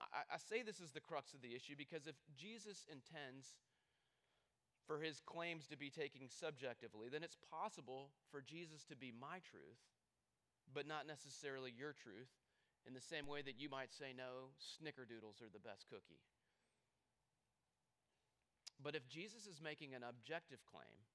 I, 0.01 0.35
I 0.35 0.37
say 0.37 0.63
this 0.63 0.79
is 0.79 0.91
the 0.91 1.03
crux 1.03 1.33
of 1.33 1.41
the 1.41 1.55
issue 1.55 1.75
because 1.77 2.07
if 2.07 2.15
Jesus 2.35 2.85
intends 2.91 3.59
for 4.87 4.97
his 4.97 5.21
claims 5.21 5.67
to 5.67 5.77
be 5.77 5.89
taken 5.89 6.25
subjectively, 6.27 7.09
then 7.11 7.23
it's 7.23 7.37
possible 7.51 8.09
for 8.31 8.41
Jesus 8.41 8.85
to 8.89 8.95
be 8.95 9.13
my 9.13 9.37
truth, 9.45 9.83
but 10.73 10.87
not 10.87 11.05
necessarily 11.05 11.69
your 11.69 11.93
truth, 11.93 12.31
in 12.87 12.97
the 12.97 13.03
same 13.03 13.27
way 13.27 13.43
that 13.43 13.59
you 13.59 13.69
might 13.69 13.93
say, 13.93 14.15
no, 14.15 14.55
snickerdoodles 14.57 15.45
are 15.45 15.51
the 15.51 15.61
best 15.61 15.85
cookie. 15.91 16.23
But 18.81 18.95
if 18.95 19.05
Jesus 19.07 19.45
is 19.45 19.61
making 19.61 19.93
an 19.93 20.07
objective 20.07 20.63
claim, 20.65 21.05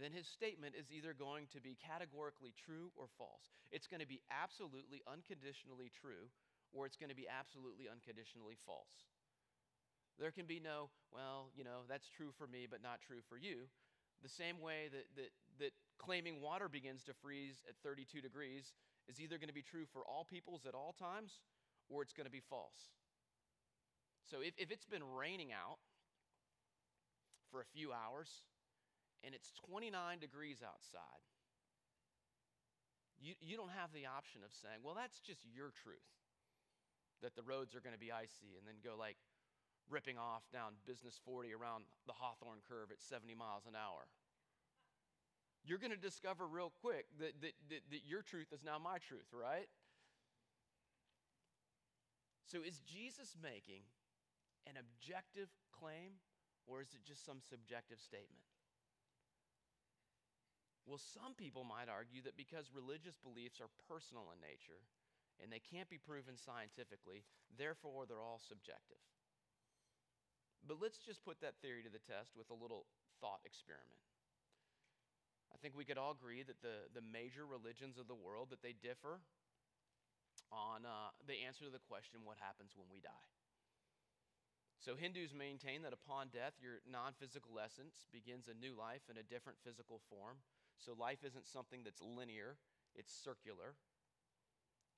then 0.00 0.12
his 0.12 0.26
statement 0.26 0.74
is 0.78 0.88
either 0.88 1.12
going 1.12 1.46
to 1.52 1.60
be 1.60 1.76
categorically 1.76 2.54
true 2.56 2.88
or 2.96 3.06
false. 3.18 3.52
It's 3.70 3.90
going 3.90 4.00
to 4.00 4.08
be 4.08 4.22
absolutely 4.30 5.02
unconditionally 5.04 5.90
true 5.92 6.30
or 6.74 6.84
it's 6.84 6.98
going 6.98 7.08
to 7.08 7.16
be 7.16 7.30
absolutely 7.30 7.86
unconditionally 7.86 8.58
false. 8.66 9.06
There 10.18 10.34
can 10.34 10.46
be 10.46 10.58
no, 10.58 10.90
well, 11.14 11.50
you 11.54 11.64
know, 11.64 11.86
that's 11.88 12.10
true 12.10 12.34
for 12.36 12.46
me, 12.46 12.66
but 12.68 12.82
not 12.82 13.00
true 13.00 13.22
for 13.28 13.38
you. 13.38 13.70
The 14.22 14.28
same 14.28 14.60
way 14.60 14.90
that, 14.90 15.06
that, 15.16 15.30
that 15.58 15.72
claiming 15.98 16.42
water 16.42 16.68
begins 16.68 17.02
to 17.04 17.14
freeze 17.14 17.62
at 17.68 17.74
32 17.82 18.20
degrees 18.20 18.74
is 19.08 19.20
either 19.20 19.38
going 19.38 19.50
to 19.50 19.54
be 19.54 19.62
true 19.62 19.86
for 19.92 20.02
all 20.06 20.26
peoples 20.26 20.66
at 20.66 20.74
all 20.74 20.94
times 20.98 21.40
or 21.88 22.02
it's 22.02 22.12
going 22.12 22.26
to 22.26 22.32
be 22.32 22.42
false. 22.42 22.90
So 24.30 24.38
if, 24.40 24.54
if 24.58 24.70
it's 24.70 24.86
been 24.86 25.04
raining 25.04 25.52
out 25.52 25.78
for 27.50 27.60
a 27.60 27.68
few 27.74 27.92
hours 27.92 28.30
and 29.22 29.34
it's 29.34 29.52
29 29.66 29.92
degrees 30.18 30.62
outside, 30.64 31.22
you, 33.20 33.34
you 33.40 33.56
don't 33.56 33.72
have 33.76 33.92
the 33.92 34.06
option 34.06 34.40
of 34.44 34.50
saying, 34.52 34.80
well, 34.82 34.94
that's 34.94 35.20
just 35.20 35.44
your 35.44 35.70
truth 35.70 36.23
that 37.22 37.36
the 37.36 37.42
roads 37.42 37.74
are 37.74 37.80
going 37.80 37.94
to 37.94 38.00
be 38.00 38.12
icy 38.12 38.56
and 38.58 38.66
then 38.66 38.80
go 38.82 38.96
like 38.98 39.16
ripping 39.90 40.16
off 40.18 40.42
down 40.52 40.80
Business 40.86 41.20
40 41.24 41.52
around 41.52 41.84
the 42.06 42.16
Hawthorne 42.16 42.64
curve 42.66 42.90
at 42.90 43.00
70 43.00 43.34
miles 43.34 43.66
an 43.66 43.76
hour. 43.76 44.08
You're 45.64 45.80
going 45.80 45.92
to 45.96 46.00
discover 46.00 46.46
real 46.46 46.72
quick 46.80 47.06
that, 47.20 47.40
that, 47.40 47.56
that, 47.70 47.82
that 47.90 48.02
your 48.04 48.20
truth 48.20 48.52
is 48.52 48.64
now 48.64 48.76
my 48.78 48.98
truth, 49.00 49.32
right? 49.32 49.68
So 52.44 52.60
is 52.60 52.84
Jesus 52.84 53.36
making 53.40 53.88
an 54.68 54.76
objective 54.76 55.48
claim 55.72 56.20
or 56.66 56.80
is 56.80 56.92
it 56.92 57.00
just 57.04 57.24
some 57.24 57.40
subjective 57.40 58.00
statement? 58.00 58.44
Well, 60.84 61.00
some 61.00 61.32
people 61.32 61.64
might 61.64 61.88
argue 61.88 62.20
that 62.28 62.36
because 62.36 62.68
religious 62.68 63.16
beliefs 63.16 63.56
are 63.60 63.72
personal 63.88 64.28
in 64.36 64.40
nature, 64.44 64.84
and 65.42 65.50
they 65.50 65.62
can't 65.62 65.90
be 65.90 65.98
proven 65.98 66.36
scientifically, 66.38 67.24
therefore, 67.58 68.06
they're 68.06 68.22
all 68.22 68.40
subjective. 68.42 69.02
But 70.64 70.80
let's 70.80 70.98
just 70.98 71.24
put 71.24 71.40
that 71.44 71.60
theory 71.60 71.84
to 71.84 71.92
the 71.92 72.02
test 72.02 72.32
with 72.32 72.48
a 72.48 72.56
little 72.56 72.86
thought 73.20 73.44
experiment. 73.44 74.00
I 75.52 75.56
think 75.60 75.76
we 75.76 75.84
could 75.84 76.00
all 76.00 76.16
agree 76.16 76.42
that 76.42 76.60
the, 76.64 76.90
the 76.96 77.04
major 77.04 77.46
religions 77.46 78.00
of 78.00 78.08
the 78.08 78.16
world 78.16 78.48
that 78.50 78.64
they 78.64 78.74
differ 78.74 79.20
on 80.50 80.82
uh, 80.82 81.14
the 81.26 81.46
answer 81.46 81.64
to 81.64 81.72
the 81.72 81.82
question 81.84 82.26
what 82.26 82.40
happens 82.42 82.74
when 82.74 82.90
we 82.90 82.98
die. 82.98 83.28
So 84.82 84.92
Hindus 84.92 85.32
maintain 85.32 85.80
that 85.82 85.96
upon 85.96 86.28
death 86.28 86.60
your 86.60 86.84
non-physical 86.84 87.56
essence 87.56 88.04
begins 88.12 88.52
a 88.52 88.56
new 88.58 88.76
life 88.76 89.08
in 89.08 89.16
a 89.16 89.24
different 89.24 89.56
physical 89.64 90.02
form. 90.12 90.44
So 90.76 90.92
life 90.92 91.24
isn't 91.24 91.48
something 91.48 91.80
that's 91.84 92.02
linear, 92.04 92.60
it's 92.92 93.14
circular. 93.14 93.80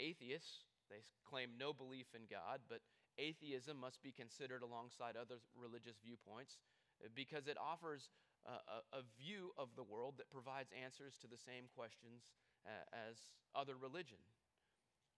Atheists, 0.01 0.65
they 0.91 1.03
claim 1.25 1.57
no 1.59 1.73
belief 1.73 2.07
in 2.15 2.29
God, 2.31 2.61
but 2.69 2.81
atheism 3.19 3.81
must 3.81 4.03
be 4.03 4.13
considered 4.13 4.63
alongside 4.63 5.17
other 5.17 5.41
religious 5.57 5.97
viewpoints 6.05 6.59
uh, 7.03 7.09
because 7.15 7.49
it 7.49 7.57
offers 7.57 8.11
a, 8.47 8.85
a, 8.95 9.03
view 9.19 9.51
of 9.59 9.75
the 9.75 9.83
world 9.83 10.15
that 10.19 10.31
provides 10.31 10.71
answers 10.71 11.19
to 11.19 11.27
the 11.27 11.41
same 11.41 11.67
questions 11.75 12.31
uh, 12.63 12.87
as 12.95 13.35
other 13.59 13.75
religion. 13.75 14.23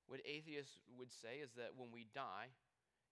What 0.09 0.25
atheists 0.25 0.81
would 0.97 1.13
say 1.13 1.45
is 1.45 1.53
that 1.61 1.77
when 1.77 1.93
we 1.93 2.09
die, 2.15 2.57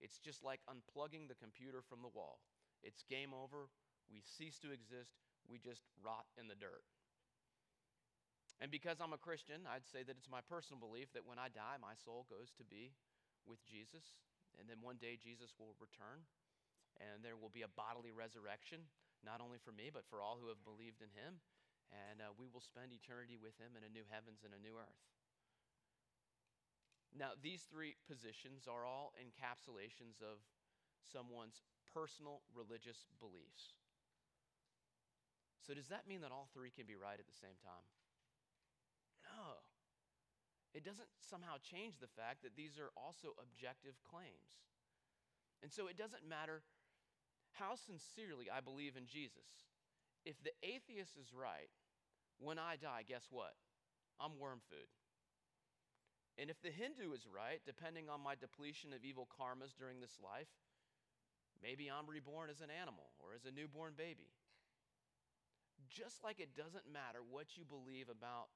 it's 0.00 0.16
just 0.16 0.40
like 0.40 0.64
unplugging 0.64 1.28
the 1.28 1.37
computer 1.37 1.85
from 1.85 2.00
the 2.00 2.08
wall. 2.08 2.40
It's 2.82 3.04
game 3.04 3.37
over, 3.37 3.68
we 4.08 4.25
cease 4.25 4.58
to 4.64 4.73
exist, 4.73 5.20
we 5.44 5.58
just 5.58 5.85
rot 6.00 6.25
in 6.40 6.49
the 6.49 6.56
dirt. 6.56 6.85
And 8.56 8.72
because 8.72 9.04
I'm 9.04 9.12
a 9.12 9.20
Christian, 9.20 9.68
I'd 9.68 9.84
say 9.84 10.00
that 10.00 10.16
it's 10.16 10.32
my 10.32 10.40
personal 10.40 10.80
belief 10.80 11.12
that 11.12 11.28
when 11.28 11.36
I 11.36 11.52
die, 11.52 11.76
my 11.76 11.92
soul 11.92 12.25
goes 12.32 12.56
to 12.56 12.64
be 12.64 12.96
with 13.44 13.60
Jesus. 13.68 14.16
And 14.56 14.64
then 14.64 14.80
one 14.80 14.96
day 14.96 15.20
Jesus 15.20 15.52
will 15.60 15.76
return, 15.76 16.25
and 16.96 17.20
there 17.20 17.36
will 17.36 17.52
be 17.52 17.60
a 17.60 17.76
bodily 17.76 18.08
resurrection, 18.08 18.88
not 19.20 19.44
only 19.44 19.60
for 19.60 19.76
me, 19.76 19.92
but 19.92 20.08
for 20.08 20.25
all 20.25 20.40
who 20.40 20.48
have 20.48 20.64
believed 20.64 21.04
in 21.04 21.12
him. 21.12 21.44
And 21.92 22.25
uh, 22.25 22.32
we 22.34 22.48
will 22.48 22.64
spend 22.64 22.96
eternity 22.96 23.36
with 23.36 23.54
him 23.60 23.76
in 23.76 23.84
a 23.84 23.92
new 23.92 24.08
heavens 24.08 24.42
and 24.42 24.56
a 24.56 24.64
new 24.64 24.80
earth. 24.80 25.04
Now, 27.12 27.36
these 27.38 27.68
three 27.68 27.94
positions 28.08 28.64
are 28.64 28.88
all 28.88 29.12
encapsulations 29.20 30.25
of 30.25 30.40
someone's 31.04 31.62
personal 31.92 32.42
religious 32.52 33.06
beliefs. 33.20 33.76
So, 35.62 35.72
does 35.72 35.88
that 35.88 36.08
mean 36.08 36.20
that 36.25 36.34
all 36.34 36.48
three 36.52 36.72
can 36.72 36.84
be 36.84 36.98
right 36.98 37.16
at 37.16 37.28
the 37.28 37.38
same 37.40 37.56
time? 37.62 37.86
It 40.76 40.85
doesn't 40.85 41.09
somehow 41.25 41.56
change 41.56 41.97
the 41.97 42.12
fact 42.21 42.45
that 42.45 42.52
these 42.52 42.76
are 42.76 42.92
also 43.00 43.33
objective 43.40 43.97
claims. 44.04 44.61
And 45.64 45.73
so 45.73 45.88
it 45.88 45.97
doesn't 45.97 46.28
matter 46.28 46.61
how 47.56 47.80
sincerely 47.80 48.52
I 48.52 48.61
believe 48.61 48.92
in 48.92 49.09
Jesus. 49.09 49.64
If 50.28 50.37
the 50.45 50.52
atheist 50.61 51.16
is 51.16 51.33
right, 51.33 51.73
when 52.37 52.61
I 52.61 52.76
die, 52.76 53.09
guess 53.09 53.33
what? 53.33 53.56
I'm 54.21 54.37
worm 54.37 54.61
food. 54.68 54.92
And 56.37 56.52
if 56.52 56.61
the 56.61 56.68
Hindu 56.68 57.16
is 57.16 57.25
right, 57.25 57.64
depending 57.64 58.12
on 58.12 58.21
my 58.21 58.37
depletion 58.37 58.92
of 58.92 59.00
evil 59.00 59.25
karmas 59.33 59.73
during 59.73 60.04
this 60.04 60.21
life, 60.21 60.52
maybe 61.64 61.88
I'm 61.88 62.04
reborn 62.04 62.52
as 62.52 62.61
an 62.61 62.68
animal 62.68 63.16
or 63.16 63.33
as 63.33 63.49
a 63.49 63.54
newborn 63.54 63.97
baby. 63.97 64.28
Just 65.88 66.21
like 66.21 66.37
it 66.37 66.52
doesn't 66.52 66.92
matter 66.92 67.25
what 67.25 67.56
you 67.56 67.64
believe 67.64 68.12
about 68.12 68.52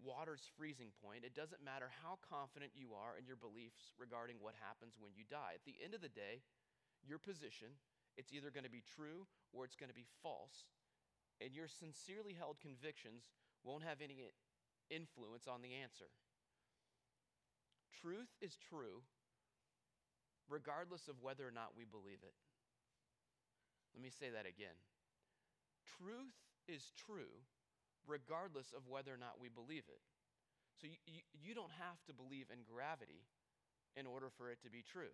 water's 0.00 0.48
freezing 0.56 0.92
point, 0.98 1.24
it 1.24 1.36
doesn't 1.36 1.64
matter 1.64 1.92
how 2.02 2.18
confident 2.24 2.72
you 2.74 2.96
are 2.96 3.16
in 3.16 3.26
your 3.28 3.36
beliefs 3.36 3.92
regarding 4.00 4.40
what 4.40 4.56
happens 4.56 4.96
when 4.98 5.12
you 5.14 5.24
die. 5.28 5.54
At 5.54 5.64
the 5.64 5.78
end 5.80 5.94
of 5.94 6.00
the 6.00 6.12
day, 6.12 6.42
your 7.04 7.20
position, 7.20 7.76
it's 8.16 8.32
either 8.32 8.50
going 8.50 8.68
to 8.68 8.72
be 8.72 8.84
true 8.84 9.28
or 9.52 9.64
it's 9.64 9.76
going 9.76 9.92
to 9.92 9.96
be 9.96 10.08
false. 10.22 10.68
And 11.40 11.54
your 11.54 11.68
sincerely 11.68 12.36
held 12.36 12.60
convictions 12.60 13.32
won't 13.64 13.84
have 13.84 14.04
any 14.04 14.20
influence 14.90 15.48
on 15.48 15.62
the 15.62 15.80
answer. 15.80 16.12
Truth 17.92 18.32
is 18.40 18.56
true 18.56 19.04
regardless 20.50 21.06
of 21.06 21.22
whether 21.22 21.46
or 21.46 21.54
not 21.54 21.78
we 21.78 21.86
believe 21.86 22.26
it. 22.26 22.34
Let 23.94 24.02
me 24.02 24.10
say 24.10 24.30
that 24.34 24.50
again. 24.50 24.74
Truth 25.86 26.34
is 26.66 26.92
true 26.98 27.46
regardless 28.06 28.72
of 28.72 28.88
whether 28.88 29.12
or 29.12 29.20
not 29.20 29.40
we 29.40 29.48
believe 29.48 29.84
it. 29.88 30.00
So 30.80 30.88
you, 30.88 30.96
you, 31.04 31.22
you, 31.36 31.52
don't 31.52 31.74
have 31.76 32.00
to 32.08 32.16
believe 32.16 32.48
in 32.48 32.64
gravity 32.64 33.28
in 33.92 34.08
order 34.08 34.32
for 34.32 34.48
it 34.48 34.62
to 34.64 34.72
be 34.72 34.80
true. 34.80 35.12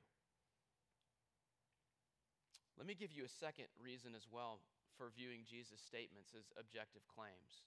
Let 2.78 2.87
me 2.87 2.95
give 2.95 3.11
you 3.11 3.25
a 3.25 3.38
second 3.43 3.66
reason 3.81 4.14
as 4.14 4.28
well 4.31 4.62
for 4.95 5.11
viewing 5.11 5.49
Jesus' 5.49 5.83
statements 5.83 6.37
as 6.37 6.52
objective 6.55 7.02
claims. 7.11 7.66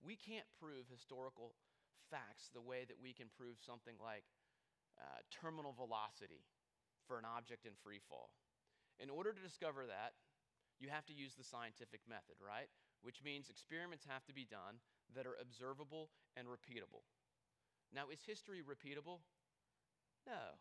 We 0.00 0.16
can't 0.16 0.46
prove 0.56 0.88
historical 0.88 1.52
facts 2.08 2.48
the 2.54 2.62
way 2.62 2.86
that 2.86 2.96
we 2.96 3.12
can 3.12 3.26
prove 3.34 3.58
something 3.58 3.98
like 3.98 4.24
uh, 4.96 5.20
terminal 5.28 5.74
velocity 5.74 6.46
for 7.04 7.18
an 7.18 7.26
object 7.26 7.66
in 7.66 7.74
free 7.82 8.00
fall. 8.00 8.30
In 9.02 9.10
order 9.10 9.34
to 9.34 9.42
discover 9.42 9.84
that, 9.86 10.16
you 10.78 10.88
have 10.88 11.04
to 11.06 11.14
use 11.16 11.34
the 11.34 11.44
scientific 11.44 12.00
method, 12.08 12.36
right? 12.40 12.68
Which 13.06 13.22
means 13.22 13.46
experiments 13.46 14.02
have 14.02 14.26
to 14.26 14.34
be 14.34 14.42
done 14.42 14.82
that 15.14 15.30
are 15.30 15.38
observable 15.38 16.10
and 16.34 16.50
repeatable. 16.50 17.06
Now, 17.94 18.10
is 18.10 18.26
history 18.26 18.66
repeatable? 18.66 19.22
No. 20.26 20.58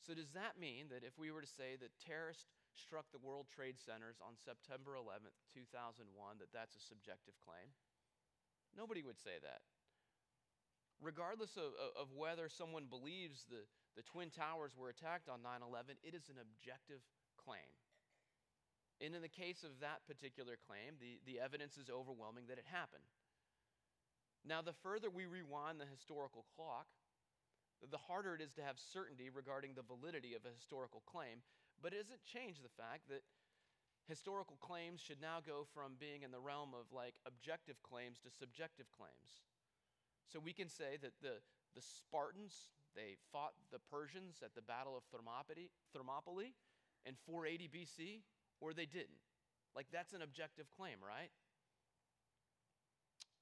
So, 0.00 0.16
does 0.16 0.32
that 0.32 0.56
mean 0.56 0.88
that 0.88 1.04
if 1.04 1.20
we 1.20 1.28
were 1.28 1.44
to 1.44 1.50
say 1.60 1.76
that 1.76 1.92
terrorists 2.00 2.48
struck 2.72 3.12
the 3.12 3.20
World 3.20 3.52
Trade 3.52 3.76
Centers 3.76 4.16
on 4.24 4.40
September 4.40 4.96
11th, 4.96 5.36
2001, 5.52 6.08
that 6.40 6.56
that's 6.56 6.72
a 6.72 6.80
subjective 6.80 7.36
claim? 7.44 7.68
Nobody 8.72 9.04
would 9.04 9.20
say 9.20 9.36
that. 9.44 9.60
Regardless 11.04 11.60
of, 11.60 11.76
of 12.00 12.16
whether 12.16 12.48
someone 12.48 12.88
believes 12.88 13.44
the, 13.52 13.68
the 13.92 14.08
Twin 14.08 14.32
Towers 14.32 14.72
were 14.72 14.88
attacked 14.88 15.28
on 15.28 15.44
9 15.44 15.60
11, 15.60 16.00
it 16.00 16.16
is 16.16 16.32
an 16.32 16.40
objective 16.40 17.04
claim. 17.36 17.68
And 19.00 19.14
in 19.14 19.20
the 19.20 19.28
case 19.28 19.60
of 19.60 19.76
that 19.84 20.08
particular 20.08 20.56
claim, 20.56 20.96
the, 20.96 21.20
the 21.28 21.40
evidence 21.40 21.76
is 21.76 21.92
overwhelming 21.92 22.48
that 22.48 22.56
it 22.56 22.64
happened. 22.64 23.04
Now, 24.46 24.62
the 24.62 24.72
further 24.72 25.10
we 25.10 25.26
rewind 25.26 25.82
the 25.82 25.90
historical 25.90 26.46
clock, 26.54 26.86
the 27.84 28.00
harder 28.00 28.34
it 28.34 28.40
is 28.40 28.54
to 28.56 28.64
have 28.64 28.80
certainty 28.80 29.28
regarding 29.28 29.74
the 29.74 29.84
validity 29.84 30.32
of 30.32 30.46
a 30.48 30.54
historical 30.54 31.02
claim, 31.04 31.44
but 31.82 31.92
it 31.92 32.00
doesn't 32.00 32.24
change 32.24 32.62
the 32.62 32.72
fact 32.72 33.04
that 33.12 33.20
historical 34.08 34.56
claims 34.62 35.02
should 35.02 35.20
now 35.20 35.42
go 35.44 35.66
from 35.74 35.98
being 35.98 36.22
in 36.22 36.30
the 36.30 36.40
realm 36.40 36.72
of 36.72 36.88
like 36.94 37.18
objective 37.26 37.82
claims 37.82 38.22
to 38.22 38.30
subjective 38.30 38.86
claims. 38.94 39.44
So 40.30 40.38
we 40.38 40.54
can 40.54 40.70
say 40.70 40.96
that 41.02 41.18
the, 41.20 41.42
the 41.74 41.82
Spartans, 41.82 42.70
they 42.94 43.18
fought 43.30 43.52
the 43.70 43.82
Persians 43.90 44.40
at 44.42 44.54
the 44.54 44.62
Battle 44.62 44.96
of 44.96 45.04
Thermopylae, 45.10 45.68
Thermopylae 45.92 46.54
in 47.04 47.14
480 47.26 47.68
BC 47.68 48.22
or 48.60 48.72
they 48.72 48.86
didn't. 48.86 49.22
Like, 49.74 49.86
that's 49.92 50.12
an 50.12 50.22
objective 50.22 50.66
claim, 50.72 50.96
right? 51.04 51.30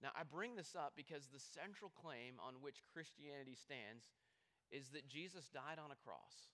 Now, 0.02 0.10
I 0.18 0.26
bring 0.26 0.56
this 0.56 0.74
up 0.74 0.92
because 0.96 1.30
the 1.30 1.40
central 1.40 1.92
claim 1.94 2.36
on 2.42 2.60
which 2.60 2.84
Christianity 2.92 3.54
stands 3.54 4.10
is 4.74 4.90
that 4.90 5.08
Jesus 5.08 5.48
died 5.48 5.78
on 5.78 5.94
a 5.94 6.02
cross 6.02 6.50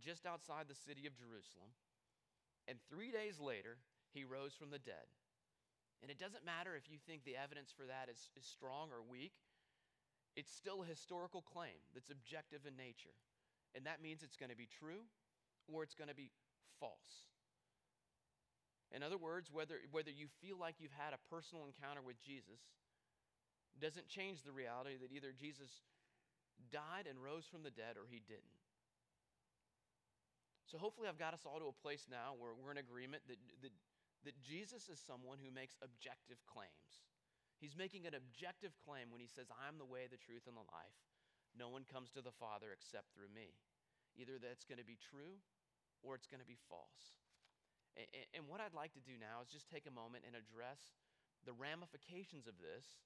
just 0.00 0.26
outside 0.26 0.66
the 0.68 0.78
city 0.78 1.06
of 1.06 1.18
Jerusalem, 1.18 1.74
and 2.66 2.78
three 2.88 3.10
days 3.10 3.40
later, 3.40 3.78
he 4.12 4.24
rose 4.24 4.54
from 4.54 4.70
the 4.70 4.78
dead. 4.78 5.08
And 6.02 6.10
it 6.10 6.18
doesn't 6.18 6.46
matter 6.46 6.76
if 6.76 6.86
you 6.86 6.98
think 7.02 7.24
the 7.24 7.36
evidence 7.36 7.74
for 7.74 7.86
that 7.90 8.06
is, 8.06 8.30
is 8.38 8.46
strong 8.46 8.94
or 8.94 9.02
weak, 9.02 9.34
it's 10.36 10.54
still 10.54 10.82
a 10.82 10.86
historical 10.86 11.42
claim 11.42 11.82
that's 11.94 12.14
objective 12.14 12.62
in 12.62 12.78
nature. 12.78 13.16
And 13.74 13.84
that 13.86 14.02
means 14.02 14.22
it's 14.22 14.38
going 14.38 14.54
to 14.54 14.56
be 14.56 14.70
true 14.70 15.02
or 15.66 15.82
it's 15.82 15.98
going 15.98 16.08
to 16.08 16.14
be 16.14 16.30
false. 16.78 17.26
In 18.94 19.02
other 19.02 19.20
words, 19.20 19.52
whether, 19.52 19.76
whether 19.92 20.10
you 20.10 20.26
feel 20.40 20.56
like 20.56 20.80
you've 20.80 20.96
had 20.96 21.12
a 21.12 21.20
personal 21.28 21.68
encounter 21.68 22.00
with 22.00 22.16
Jesus 22.24 22.60
doesn't 23.76 24.08
change 24.08 24.42
the 24.42 24.52
reality 24.52 24.96
that 24.96 25.12
either 25.12 25.30
Jesus 25.36 25.84
died 26.72 27.06
and 27.06 27.20
rose 27.20 27.46
from 27.46 27.62
the 27.62 27.70
dead 27.70 27.94
or 27.94 28.08
he 28.08 28.18
didn't. 28.24 28.58
So 30.66 30.76
hopefully, 30.76 31.08
I've 31.08 31.20
got 31.20 31.32
us 31.32 31.48
all 31.48 31.60
to 31.60 31.72
a 31.72 31.80
place 31.80 32.04
now 32.12 32.36
where 32.36 32.52
we're 32.52 32.76
in 32.76 32.82
agreement 32.82 33.24
that, 33.28 33.40
that, 33.64 33.72
that 34.28 34.36
Jesus 34.44 34.92
is 34.92 35.00
someone 35.00 35.40
who 35.40 35.48
makes 35.48 35.80
objective 35.80 36.44
claims. 36.44 37.08
He's 37.56 37.72
making 37.72 38.04
an 38.04 38.12
objective 38.12 38.76
claim 38.84 39.08
when 39.08 39.24
he 39.24 39.30
says, 39.30 39.48
I'm 39.48 39.80
the 39.80 39.88
way, 39.88 40.04
the 40.06 40.20
truth, 40.20 40.44
and 40.44 40.54
the 40.54 40.68
life. 40.68 41.00
No 41.56 41.72
one 41.72 41.88
comes 41.88 42.12
to 42.14 42.22
the 42.22 42.36
Father 42.36 42.68
except 42.70 43.10
through 43.10 43.32
me. 43.32 43.56
Either 44.14 44.36
that's 44.36 44.68
going 44.68 44.78
to 44.78 44.86
be 44.86 45.00
true 45.00 45.40
or 46.04 46.14
it's 46.14 46.28
going 46.28 46.44
to 46.44 46.46
be 46.46 46.60
false. 46.68 47.16
And 48.34 48.46
what 48.46 48.62
I'd 48.62 48.78
like 48.78 48.94
to 48.94 49.02
do 49.02 49.18
now 49.18 49.42
is 49.42 49.50
just 49.50 49.66
take 49.66 49.90
a 49.90 49.94
moment 49.94 50.22
and 50.22 50.38
address 50.38 50.78
the 51.42 51.54
ramifications 51.54 52.46
of 52.46 52.54
this. 52.62 53.02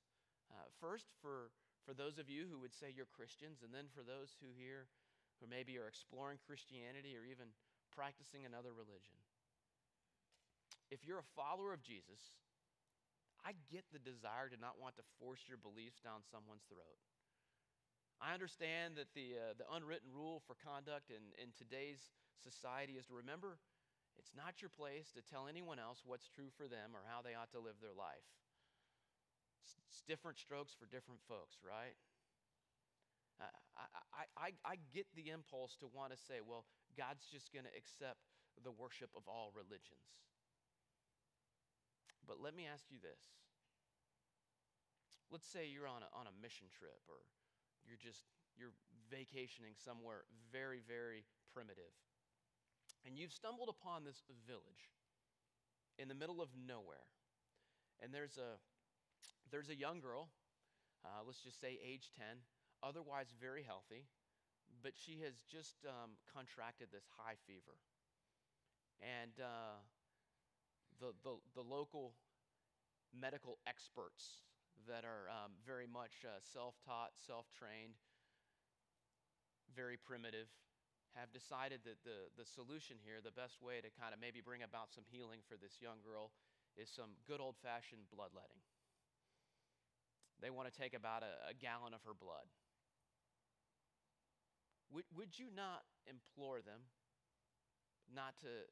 Uh, 0.52 0.68
first, 0.84 1.08
for, 1.24 1.48
for 1.88 1.96
those 1.96 2.20
of 2.20 2.28
you 2.28 2.44
who 2.44 2.60
would 2.60 2.76
say 2.76 2.92
you're 2.92 3.08
Christians, 3.08 3.64
and 3.64 3.72
then 3.72 3.88
for 3.88 4.04
those 4.04 4.36
who 4.44 4.52
here 4.52 4.92
who 5.40 5.50
maybe 5.50 5.74
are 5.80 5.90
exploring 5.90 6.38
Christianity 6.44 7.18
or 7.18 7.26
even 7.26 7.50
practicing 7.90 8.46
another 8.46 8.70
religion. 8.70 9.18
If 10.92 11.02
you're 11.02 11.18
a 11.24 11.34
follower 11.34 11.74
of 11.74 11.82
Jesus, 11.82 12.36
I 13.42 13.58
get 13.72 13.82
the 13.90 13.98
desire 13.98 14.46
to 14.52 14.60
not 14.60 14.78
want 14.78 14.94
to 15.02 15.04
force 15.18 15.50
your 15.50 15.58
beliefs 15.58 15.98
down 15.98 16.22
someone's 16.22 16.62
throat. 16.70 17.00
I 18.22 18.38
understand 18.38 18.94
that 19.02 19.10
the, 19.18 19.34
uh, 19.34 19.52
the 19.58 19.66
unwritten 19.74 20.14
rule 20.14 20.38
for 20.46 20.54
conduct 20.54 21.10
in, 21.10 21.34
in 21.42 21.50
today's 21.58 22.14
society 22.38 22.94
is 22.94 23.10
to 23.10 23.18
remember 23.18 23.58
it's 24.18 24.32
not 24.36 24.60
your 24.60 24.72
place 24.72 25.12
to 25.16 25.22
tell 25.22 25.48
anyone 25.48 25.78
else 25.78 26.02
what's 26.04 26.28
true 26.28 26.52
for 26.56 26.68
them 26.68 26.92
or 26.92 27.04
how 27.08 27.22
they 27.22 27.32
ought 27.32 27.52
to 27.52 27.60
live 27.60 27.80
their 27.80 27.96
life. 27.96 28.26
It's, 29.64 29.76
it's 29.88 30.02
different 30.04 30.38
strokes 30.38 30.76
for 30.76 30.86
different 30.86 31.20
folks, 31.28 31.60
right? 31.64 31.96
I, 33.40 33.48
I, 34.14 34.24
I, 34.36 34.48
I 34.62 34.74
get 34.92 35.06
the 35.16 35.32
impulse 35.32 35.74
to 35.80 35.88
want 35.88 36.12
to 36.12 36.18
say, 36.18 36.44
well, 36.44 36.68
God's 36.94 37.24
just 37.26 37.50
going 37.50 37.64
to 37.64 37.74
accept 37.74 38.20
the 38.60 38.70
worship 38.70 39.10
of 39.16 39.24
all 39.26 39.50
religions. 39.56 40.12
But 42.28 42.38
let 42.38 42.54
me 42.54 42.68
ask 42.68 42.86
you 42.92 43.00
this. 43.02 43.32
Let's 45.32 45.48
say 45.48 45.66
you're 45.66 45.88
on 45.88 46.04
a, 46.04 46.10
on 46.12 46.28
a 46.28 46.34
mission 46.38 46.68
trip 46.68 47.00
or 47.08 47.24
you're 47.88 47.98
just 47.98 48.28
you're 48.52 48.76
vacationing 49.08 49.72
somewhere 49.74 50.28
very, 50.52 50.84
very 50.84 51.24
primitive 51.50 51.96
and 53.06 53.18
you've 53.18 53.32
stumbled 53.32 53.68
upon 53.68 54.04
this 54.04 54.22
village 54.46 54.90
in 55.98 56.08
the 56.08 56.14
middle 56.14 56.40
of 56.40 56.48
nowhere. 56.54 57.06
And 58.02 58.12
there's 58.12 58.38
a, 58.38 58.58
there's 59.50 59.68
a 59.68 59.76
young 59.76 60.00
girl, 60.00 60.28
uh, 61.04 61.22
let's 61.26 61.42
just 61.42 61.60
say 61.60 61.78
age 61.82 62.10
10, 62.16 62.26
otherwise 62.82 63.26
very 63.40 63.62
healthy, 63.62 64.06
but 64.82 64.92
she 64.94 65.20
has 65.22 65.34
just 65.50 65.76
um, 65.86 66.18
contracted 66.32 66.88
this 66.92 67.06
high 67.16 67.36
fever. 67.46 67.78
And 69.02 69.32
uh, 69.38 69.82
the, 71.00 71.14
the, 71.22 71.34
the 71.54 71.62
local 71.62 72.14
medical 73.12 73.58
experts 73.66 74.46
that 74.88 75.04
are 75.04 75.28
um, 75.30 75.52
very 75.66 75.86
much 75.86 76.24
uh, 76.24 76.38
self 76.40 76.74
taught, 76.86 77.12
self 77.18 77.46
trained, 77.54 77.94
very 79.74 79.96
primitive, 79.96 80.48
have 81.16 81.32
decided 81.32 81.84
that 81.84 82.00
the, 82.04 82.32
the 82.40 82.48
solution 82.48 82.96
here, 83.04 83.20
the 83.20 83.34
best 83.34 83.60
way 83.60 83.84
to 83.84 83.92
kind 83.92 84.16
of 84.16 84.20
maybe 84.20 84.40
bring 84.40 84.64
about 84.64 84.92
some 84.92 85.04
healing 85.12 85.44
for 85.44 85.60
this 85.60 85.80
young 85.80 86.00
girl, 86.00 86.32
is 86.76 86.88
some 86.88 87.20
good 87.28 87.40
old 87.40 87.60
fashioned 87.60 88.08
bloodletting. 88.08 88.60
They 90.40 90.48
want 90.48 90.72
to 90.72 90.74
take 90.74 90.96
about 90.96 91.22
a, 91.22 91.52
a 91.52 91.54
gallon 91.54 91.92
of 91.92 92.02
her 92.08 92.16
blood. 92.16 92.48
Would, 94.90 95.04
would 95.14 95.32
you 95.36 95.52
not 95.52 95.84
implore 96.08 96.60
them 96.64 96.84
not 98.08 98.36
to 98.44 98.68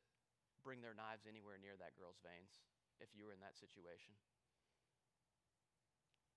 bring 0.65 0.81
their 0.85 0.97
knives 0.97 1.25
anywhere 1.25 1.57
near 1.57 1.77
that 1.81 1.97
girl's 1.97 2.21
veins 2.21 2.61
if 3.01 3.13
you 3.17 3.25
were 3.25 3.33
in 3.33 3.41
that 3.41 3.57
situation? 3.57 4.13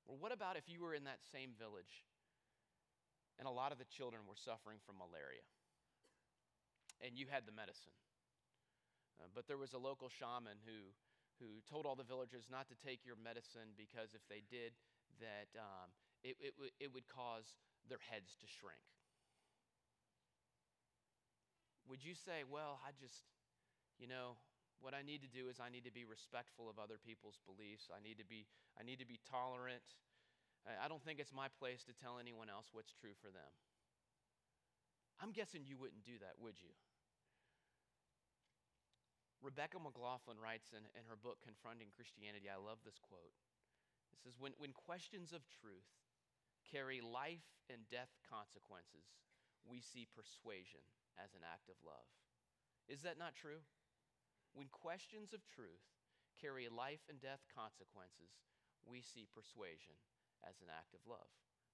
Or 0.07 0.15
what 0.19 0.35
about 0.35 0.59
if 0.59 0.67
you 0.67 0.83
were 0.83 0.95
in 0.95 1.07
that 1.07 1.23
same 1.23 1.55
village 1.55 2.03
and 3.39 3.47
a 3.47 3.51
lot 3.51 3.71
of 3.71 3.79
the 3.79 3.87
children 3.87 4.23
were 4.27 4.39
suffering 4.39 4.79
from 4.83 4.99
malaria? 4.99 5.43
And 7.03 7.19
you 7.19 7.27
had 7.27 7.43
the 7.43 7.51
medicine. 7.51 7.93
Uh, 9.19 9.27
but 9.35 9.45
there 9.45 9.59
was 9.59 9.75
a 9.75 9.81
local 9.81 10.07
shaman 10.07 10.57
who, 10.63 10.95
who 11.43 11.59
told 11.67 11.85
all 11.85 11.99
the 11.99 12.07
villagers 12.07 12.47
not 12.47 12.71
to 12.71 12.77
take 12.79 13.03
your 13.05 13.19
medicine 13.19 13.75
because 13.75 14.15
if 14.15 14.23
they 14.31 14.41
did, 14.47 14.73
that 15.19 15.51
um, 15.59 15.91
it, 16.23 16.39
it, 16.39 16.53
it 16.79 16.89
would 16.95 17.05
cause 17.11 17.59
their 17.85 18.01
heads 18.09 18.39
to 18.39 18.47
shrink. 18.47 18.81
Would 21.91 22.01
you 22.01 22.15
say, 22.15 22.47
well, 22.47 22.79
I 22.81 22.95
just, 22.95 23.27
you 23.99 24.07
know, 24.07 24.39
what 24.79 24.95
I 24.95 25.03
need 25.03 25.19
to 25.21 25.31
do 25.31 25.51
is 25.51 25.59
I 25.59 25.67
need 25.67 25.83
to 25.83 25.91
be 25.91 26.07
respectful 26.07 26.71
of 26.71 26.79
other 26.79 26.95
people's 26.95 27.37
beliefs. 27.43 27.91
I 27.91 27.99
need 27.99 28.17
to 28.23 28.27
be, 28.27 28.47
I 28.79 28.83
need 28.87 29.03
to 29.03 29.07
be 29.07 29.19
tolerant. 29.27 29.83
I 30.63 30.87
don't 30.87 31.03
think 31.03 31.19
it's 31.19 31.35
my 31.35 31.51
place 31.59 31.83
to 31.91 31.93
tell 31.93 32.23
anyone 32.23 32.47
else 32.47 32.71
what's 32.71 32.95
true 32.95 33.15
for 33.19 33.27
them. 33.27 33.51
I'm 35.19 35.35
guessing 35.35 35.67
you 35.67 35.75
wouldn't 35.75 36.07
do 36.07 36.15
that, 36.23 36.39
would 36.39 36.55
you? 36.59 36.71
Rebecca 39.43 39.75
McLaughlin 39.75 40.39
writes 40.39 40.71
in, 40.71 40.87
in 40.95 41.03
her 41.11 41.19
book, 41.19 41.43
Confronting 41.43 41.91
Christianity, 41.91 42.47
I 42.47 42.55
love 42.55 42.79
this 42.87 42.95
quote. 42.95 43.35
It 44.15 44.23
says, 44.23 44.39
when, 44.39 44.55
when 44.55 44.71
questions 44.71 45.35
of 45.35 45.43
truth 45.51 45.91
carry 46.63 47.03
life 47.03 47.43
and 47.67 47.83
death 47.91 48.15
consequences, 48.23 49.03
we 49.67 49.83
see 49.83 50.07
persuasion 50.07 50.79
as 51.19 51.35
an 51.35 51.43
act 51.43 51.67
of 51.67 51.75
love. 51.83 52.07
Is 52.87 53.03
that 53.03 53.19
not 53.19 53.35
true? 53.35 53.59
When 54.55 54.71
questions 54.71 55.35
of 55.35 55.43
truth 55.43 55.83
carry 56.39 56.71
life 56.71 57.03
and 57.11 57.19
death 57.19 57.43
consequences, 57.51 58.31
we 58.87 59.03
see 59.03 59.27
persuasion 59.27 59.99
as 60.47 60.63
an 60.63 60.71
act 60.71 60.95
of 60.95 61.03
love. 61.03 61.27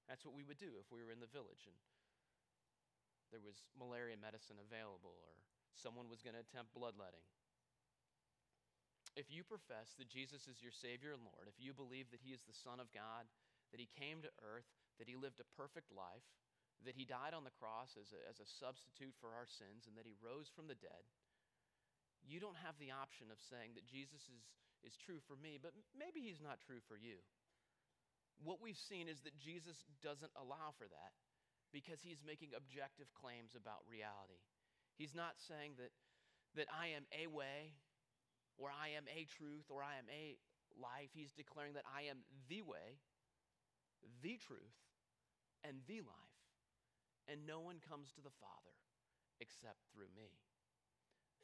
That's 0.10 0.26
what 0.26 0.34
we 0.34 0.46
would 0.46 0.58
do 0.58 0.82
if 0.82 0.90
we 0.90 1.06
were 1.06 1.14
in 1.14 1.22
the 1.22 1.30
village 1.30 1.70
and 1.70 1.78
there 3.30 3.42
was 3.42 3.62
malaria 3.78 4.18
medicine 4.18 4.58
available 4.58 5.14
or 5.22 5.38
someone 5.78 6.10
was 6.10 6.26
going 6.26 6.34
to 6.34 6.42
attempt 6.42 6.74
bloodletting 6.74 7.22
if 9.18 9.30
you 9.30 9.42
profess 9.42 9.98
that 9.98 10.12
Jesus 10.12 10.46
is 10.46 10.62
your 10.62 10.74
Savior 10.74 11.14
and 11.14 11.26
Lord, 11.26 11.50
if 11.50 11.58
you 11.58 11.74
believe 11.74 12.10
that 12.14 12.24
He 12.24 12.34
is 12.34 12.46
the 12.46 12.56
Son 12.56 12.78
of 12.78 12.94
God, 12.94 13.26
that 13.74 13.82
He 13.82 13.90
came 13.98 14.22
to 14.22 14.40
earth, 14.42 14.70
that 15.02 15.10
He 15.10 15.18
lived 15.18 15.42
a 15.42 15.54
perfect 15.58 15.90
life, 15.90 16.26
that 16.86 16.98
He 16.98 17.06
died 17.06 17.34
on 17.34 17.44
the 17.44 17.58
cross 17.58 17.98
as 17.98 18.14
a, 18.14 18.22
as 18.30 18.40
a 18.40 18.48
substitute 18.48 19.18
for 19.18 19.34
our 19.34 19.50
sins, 19.50 19.90
and 19.90 19.98
that 19.98 20.08
He 20.08 20.16
rose 20.22 20.48
from 20.54 20.70
the 20.70 20.78
dead, 20.78 21.04
you 22.24 22.38
don't 22.38 22.60
have 22.62 22.78
the 22.78 22.94
option 22.94 23.32
of 23.32 23.42
saying 23.42 23.74
that 23.80 23.88
Jesus 23.88 24.28
is, 24.30 24.44
is 24.84 25.00
true 25.00 25.24
for 25.24 25.40
me, 25.40 25.58
but 25.58 25.74
maybe 25.98 26.22
He's 26.22 26.44
not 26.44 26.62
true 26.62 26.84
for 26.86 27.00
you. 27.00 27.20
What 28.40 28.64
we've 28.64 28.80
seen 28.80 29.12
is 29.12 29.20
that 29.28 29.36
Jesus 29.36 29.84
doesn't 30.00 30.32
allow 30.40 30.72
for 30.78 30.88
that 30.88 31.14
because 31.76 32.00
He's 32.00 32.24
making 32.24 32.56
objective 32.56 33.12
claims 33.12 33.58
about 33.58 33.84
reality. 33.90 34.40
He's 34.96 35.16
not 35.16 35.40
saying 35.40 35.80
that, 35.80 35.92
that 36.56 36.68
I 36.72 36.96
am 36.96 37.08
a 37.16 37.28
way 37.28 37.76
or 38.60 38.68
I 38.68 39.00
am 39.00 39.08
a 39.08 39.24
truth, 39.24 39.72
or 39.72 39.80
I 39.80 39.96
am 39.96 40.06
a 40.12 40.36
life. 40.76 41.16
He's 41.16 41.32
declaring 41.32 41.80
that 41.80 41.88
I 41.88 42.12
am 42.12 42.28
the 42.52 42.62
way, 42.62 43.00
the 44.20 44.36
truth, 44.36 44.76
and 45.64 45.80
the 45.88 46.04
life. 46.04 46.38
And 47.32 47.48
no 47.48 47.64
one 47.64 47.80
comes 47.80 48.12
to 48.14 48.22
the 48.22 48.36
Father 48.44 48.76
except 49.40 49.88
through 49.90 50.12
me. 50.12 50.36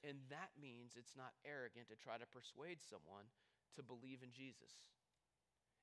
And 0.03 0.19
that 0.29 0.53
means 0.59 0.93
it's 0.93 1.15
not 1.15 1.33
arrogant 1.47 1.87
to 1.89 1.97
try 1.97 2.19
to 2.19 2.27
persuade 2.27 2.83
someone 2.83 3.31
to 3.73 3.81
believe 3.81 4.21
in 4.21 4.35
Jesus. 4.35 4.83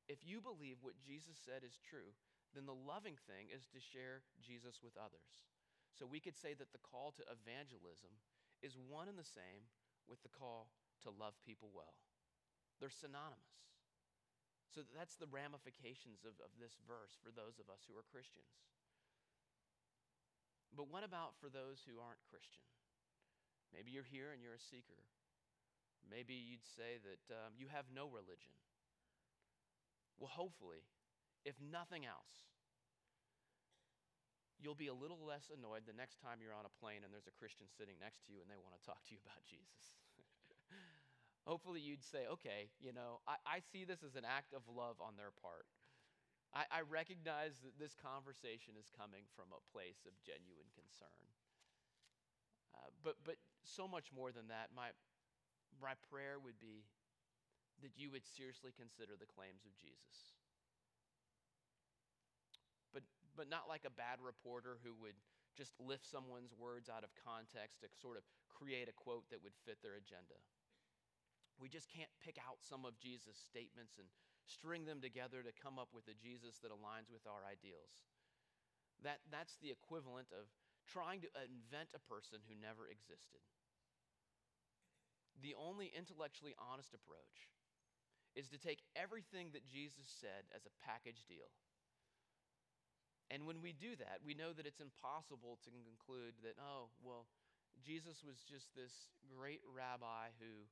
If 0.06 0.22
you 0.22 0.44
believe 0.44 0.84
what 0.84 1.00
Jesus 1.00 1.40
said 1.40 1.64
is 1.64 1.80
true, 1.80 2.12
then 2.52 2.68
the 2.68 2.76
loving 2.76 3.16
thing 3.16 3.48
is 3.48 3.64
to 3.72 3.80
share 3.80 4.22
Jesus 4.38 4.84
with 4.84 4.94
others. 5.00 5.48
So 5.96 6.04
we 6.04 6.20
could 6.20 6.36
say 6.36 6.52
that 6.54 6.70
the 6.70 6.84
call 6.84 7.12
to 7.16 7.32
evangelism 7.32 8.12
is 8.60 8.76
one 8.76 9.08
and 9.08 9.16
the 9.16 9.26
same 9.26 9.70
with 10.04 10.20
the 10.22 10.32
call 10.32 10.68
to 11.06 11.12
love 11.12 11.34
people 11.42 11.70
well. 11.70 11.98
They're 12.78 12.92
synonymous. 12.92 13.62
So 14.72 14.82
that's 14.96 15.20
the 15.20 15.28
ramifications 15.28 16.24
of, 16.24 16.40
of 16.40 16.50
this 16.56 16.80
verse 16.88 17.14
for 17.20 17.28
those 17.28 17.60
of 17.60 17.68
us 17.68 17.84
who 17.84 17.94
are 17.94 18.06
Christians. 18.08 18.56
But 20.72 20.88
what 20.88 21.04
about 21.04 21.36
for 21.36 21.52
those 21.52 21.84
who 21.84 22.00
aren't 22.00 22.24
Christian? 22.32 22.64
Maybe 23.76 23.92
you're 23.92 24.08
here 24.08 24.32
and 24.32 24.40
you're 24.40 24.56
a 24.56 24.70
seeker. 24.72 25.04
Maybe 26.08 26.32
you'd 26.32 26.64
say 26.64 26.96
that 27.04 27.24
um, 27.28 27.52
you 27.54 27.68
have 27.68 27.92
no 27.92 28.08
religion. 28.08 28.56
Well, 30.16 30.32
hopefully, 30.32 30.84
if 31.44 31.60
nothing 31.60 32.08
else, 32.08 32.48
you'll 34.62 34.78
be 34.78 34.88
a 34.88 34.96
little 34.96 35.20
less 35.20 35.50
annoyed 35.50 35.84
the 35.84 35.96
next 35.96 36.22
time 36.22 36.38
you're 36.38 36.56
on 36.56 36.68
a 36.68 36.78
plane 36.78 37.02
and 37.02 37.10
there's 37.10 37.28
a 37.28 37.34
Christian 37.34 37.66
sitting 37.68 37.98
next 37.98 38.24
to 38.24 38.32
you 38.32 38.40
and 38.40 38.48
they 38.48 38.60
want 38.60 38.78
to 38.78 38.82
talk 38.86 39.02
to 39.04 39.12
you 39.12 39.20
about 39.20 39.42
Jesus. 39.52 39.98
Hopefully 41.46 41.80
you'd 41.82 42.04
say, 42.04 42.26
okay, 42.30 42.70
you 42.78 42.92
know, 42.94 43.20
I, 43.26 43.58
I 43.58 43.58
see 43.60 43.82
this 43.84 44.02
as 44.06 44.14
an 44.14 44.26
act 44.26 44.54
of 44.54 44.62
love 44.70 45.02
on 45.02 45.18
their 45.18 45.34
part. 45.34 45.66
I, 46.54 46.68
I 46.68 46.80
recognize 46.84 47.58
that 47.64 47.80
this 47.80 47.96
conversation 47.96 48.76
is 48.76 48.92
coming 48.92 49.24
from 49.32 49.50
a 49.50 49.64
place 49.72 50.04
of 50.04 50.12
genuine 50.22 50.68
concern. 50.76 51.24
Uh, 52.76 52.92
but, 53.00 53.16
but 53.24 53.40
so 53.64 53.88
much 53.88 54.12
more 54.12 54.30
than 54.30 54.52
that, 54.52 54.70
my, 54.76 54.92
my 55.80 55.96
prayer 56.12 56.36
would 56.38 56.60
be 56.60 56.84
that 57.80 57.96
you 57.98 58.12
would 58.12 58.22
seriously 58.22 58.70
consider 58.70 59.18
the 59.18 59.26
claims 59.26 59.66
of 59.66 59.74
Jesus. 59.74 60.38
But, 62.94 63.02
but 63.34 63.50
not 63.50 63.66
like 63.66 63.82
a 63.88 63.92
bad 63.92 64.22
reporter 64.22 64.78
who 64.84 64.94
would 65.02 65.18
just 65.56 65.74
lift 65.80 66.04
someone's 66.04 66.54
words 66.54 66.88
out 66.88 67.02
of 67.04 67.12
context 67.16 67.80
to 67.80 67.88
sort 67.90 68.16
of 68.16 68.24
create 68.48 68.88
a 68.88 68.96
quote 68.96 69.28
that 69.32 69.42
would 69.42 69.56
fit 69.64 69.80
their 69.82 69.98
agenda. 69.98 70.38
We 71.62 71.70
just 71.70 71.86
can't 71.86 72.10
pick 72.18 72.42
out 72.42 72.58
some 72.66 72.82
of 72.82 72.98
Jesus' 72.98 73.38
statements 73.38 73.94
and 73.94 74.10
string 74.42 74.82
them 74.82 74.98
together 74.98 75.46
to 75.46 75.54
come 75.54 75.78
up 75.78 75.94
with 75.94 76.10
a 76.10 76.18
Jesus 76.18 76.58
that 76.66 76.74
aligns 76.74 77.06
with 77.06 77.22
our 77.22 77.46
ideals. 77.46 78.02
That, 79.06 79.22
that's 79.30 79.54
the 79.62 79.70
equivalent 79.70 80.34
of 80.34 80.50
trying 80.90 81.22
to 81.22 81.30
invent 81.38 81.94
a 81.94 82.02
person 82.02 82.42
who 82.50 82.58
never 82.58 82.90
existed. 82.90 83.46
The 85.38 85.54
only 85.54 85.94
intellectually 85.94 86.58
honest 86.58 86.90
approach 86.98 87.46
is 88.34 88.50
to 88.50 88.58
take 88.58 88.82
everything 88.98 89.54
that 89.54 89.70
Jesus 89.70 90.10
said 90.10 90.50
as 90.50 90.66
a 90.66 90.74
package 90.82 91.30
deal. 91.30 91.54
And 93.30 93.46
when 93.46 93.62
we 93.62 93.70
do 93.70 93.94
that, 94.02 94.20
we 94.26 94.34
know 94.34 94.50
that 94.50 94.66
it's 94.66 94.82
impossible 94.82 95.62
to 95.62 95.70
conclude 95.70 96.36
that, 96.42 96.58
oh, 96.58 96.90
well, 97.00 97.30
Jesus 97.80 98.20
was 98.20 98.44
just 98.44 98.74
this 98.74 99.08
great 99.24 99.64
rabbi 99.64 100.34
who 100.36 100.68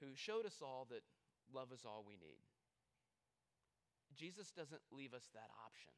who 0.00 0.14
showed 0.14 0.46
us 0.46 0.62
all 0.62 0.86
that 0.90 1.02
love 1.52 1.72
is 1.72 1.84
all 1.84 2.04
we 2.06 2.16
need. 2.16 2.42
Jesus 4.14 4.50
doesn't 4.54 4.82
leave 4.94 5.14
us 5.14 5.26
that 5.34 5.50
option 5.66 5.92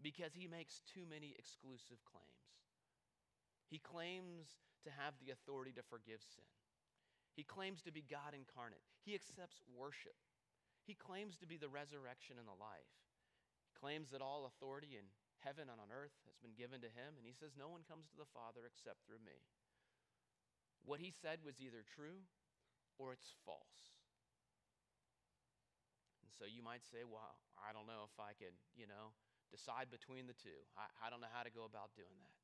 because 0.00 0.32
he 0.32 0.48
makes 0.48 0.80
too 0.88 1.04
many 1.08 1.36
exclusive 1.38 2.00
claims. 2.08 2.56
He 3.68 3.78
claims 3.78 4.60
to 4.84 4.90
have 4.90 5.18
the 5.20 5.32
authority 5.32 5.72
to 5.76 5.84
forgive 5.84 6.22
sin. 6.22 6.46
He 7.34 7.44
claims 7.44 7.82
to 7.84 7.92
be 7.92 8.06
God 8.06 8.32
incarnate. 8.32 8.84
He 9.04 9.12
accepts 9.12 9.60
worship. 9.68 10.16
He 10.88 10.96
claims 10.96 11.36
to 11.42 11.46
be 11.46 11.60
the 11.60 11.68
resurrection 11.68 12.40
and 12.40 12.48
the 12.48 12.56
life. 12.56 12.88
He 13.68 13.76
claims 13.76 14.08
that 14.14 14.24
all 14.24 14.48
authority 14.48 14.96
in 14.96 15.04
heaven 15.44 15.68
and 15.68 15.76
on 15.76 15.92
earth 15.92 16.16
has 16.24 16.38
been 16.40 16.56
given 16.56 16.80
to 16.80 16.88
him, 16.88 17.18
and 17.20 17.26
he 17.28 17.36
says, 17.36 17.58
No 17.58 17.68
one 17.68 17.84
comes 17.84 18.08
to 18.08 18.16
the 18.16 18.30
Father 18.32 18.64
except 18.64 19.04
through 19.04 19.20
me. 19.20 19.44
What 20.86 21.02
he 21.02 21.10
said 21.10 21.42
was 21.44 21.60
either 21.60 21.82
true 21.82 22.24
or 22.98 23.12
it's 23.12 23.32
false. 23.44 23.96
And 26.24 26.32
so 26.32 26.44
you 26.48 26.64
might 26.64 26.84
say, 26.84 27.04
well, 27.04 27.36
I 27.60 27.72
don't 27.72 27.86
know 27.88 28.08
if 28.08 28.16
I 28.18 28.32
can, 28.36 28.52
you 28.76 28.88
know, 28.88 29.16
decide 29.48 29.88
between 29.92 30.26
the 30.26 30.36
two. 30.36 30.58
I, 30.74 30.88
I 31.06 31.10
don't 31.12 31.22
know 31.22 31.32
how 31.32 31.46
to 31.46 31.52
go 31.52 31.64
about 31.64 31.94
doing 31.94 32.18
that. 32.24 32.40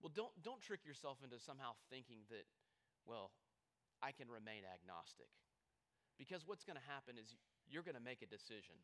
Well, 0.00 0.12
don't, 0.12 0.34
don't 0.44 0.60
trick 0.60 0.84
yourself 0.84 1.24
into 1.24 1.40
somehow 1.40 1.80
thinking 1.88 2.28
that, 2.28 2.44
well, 3.08 3.32
I 4.04 4.12
can 4.12 4.28
remain 4.28 4.68
agnostic. 4.68 5.32
Because 6.20 6.44
what's 6.44 6.62
going 6.62 6.76
to 6.76 6.88
happen 6.90 7.16
is 7.16 7.34
you're 7.64 7.86
going 7.86 7.98
to 7.98 8.04
make 8.04 8.20
a 8.20 8.28
decision 8.28 8.76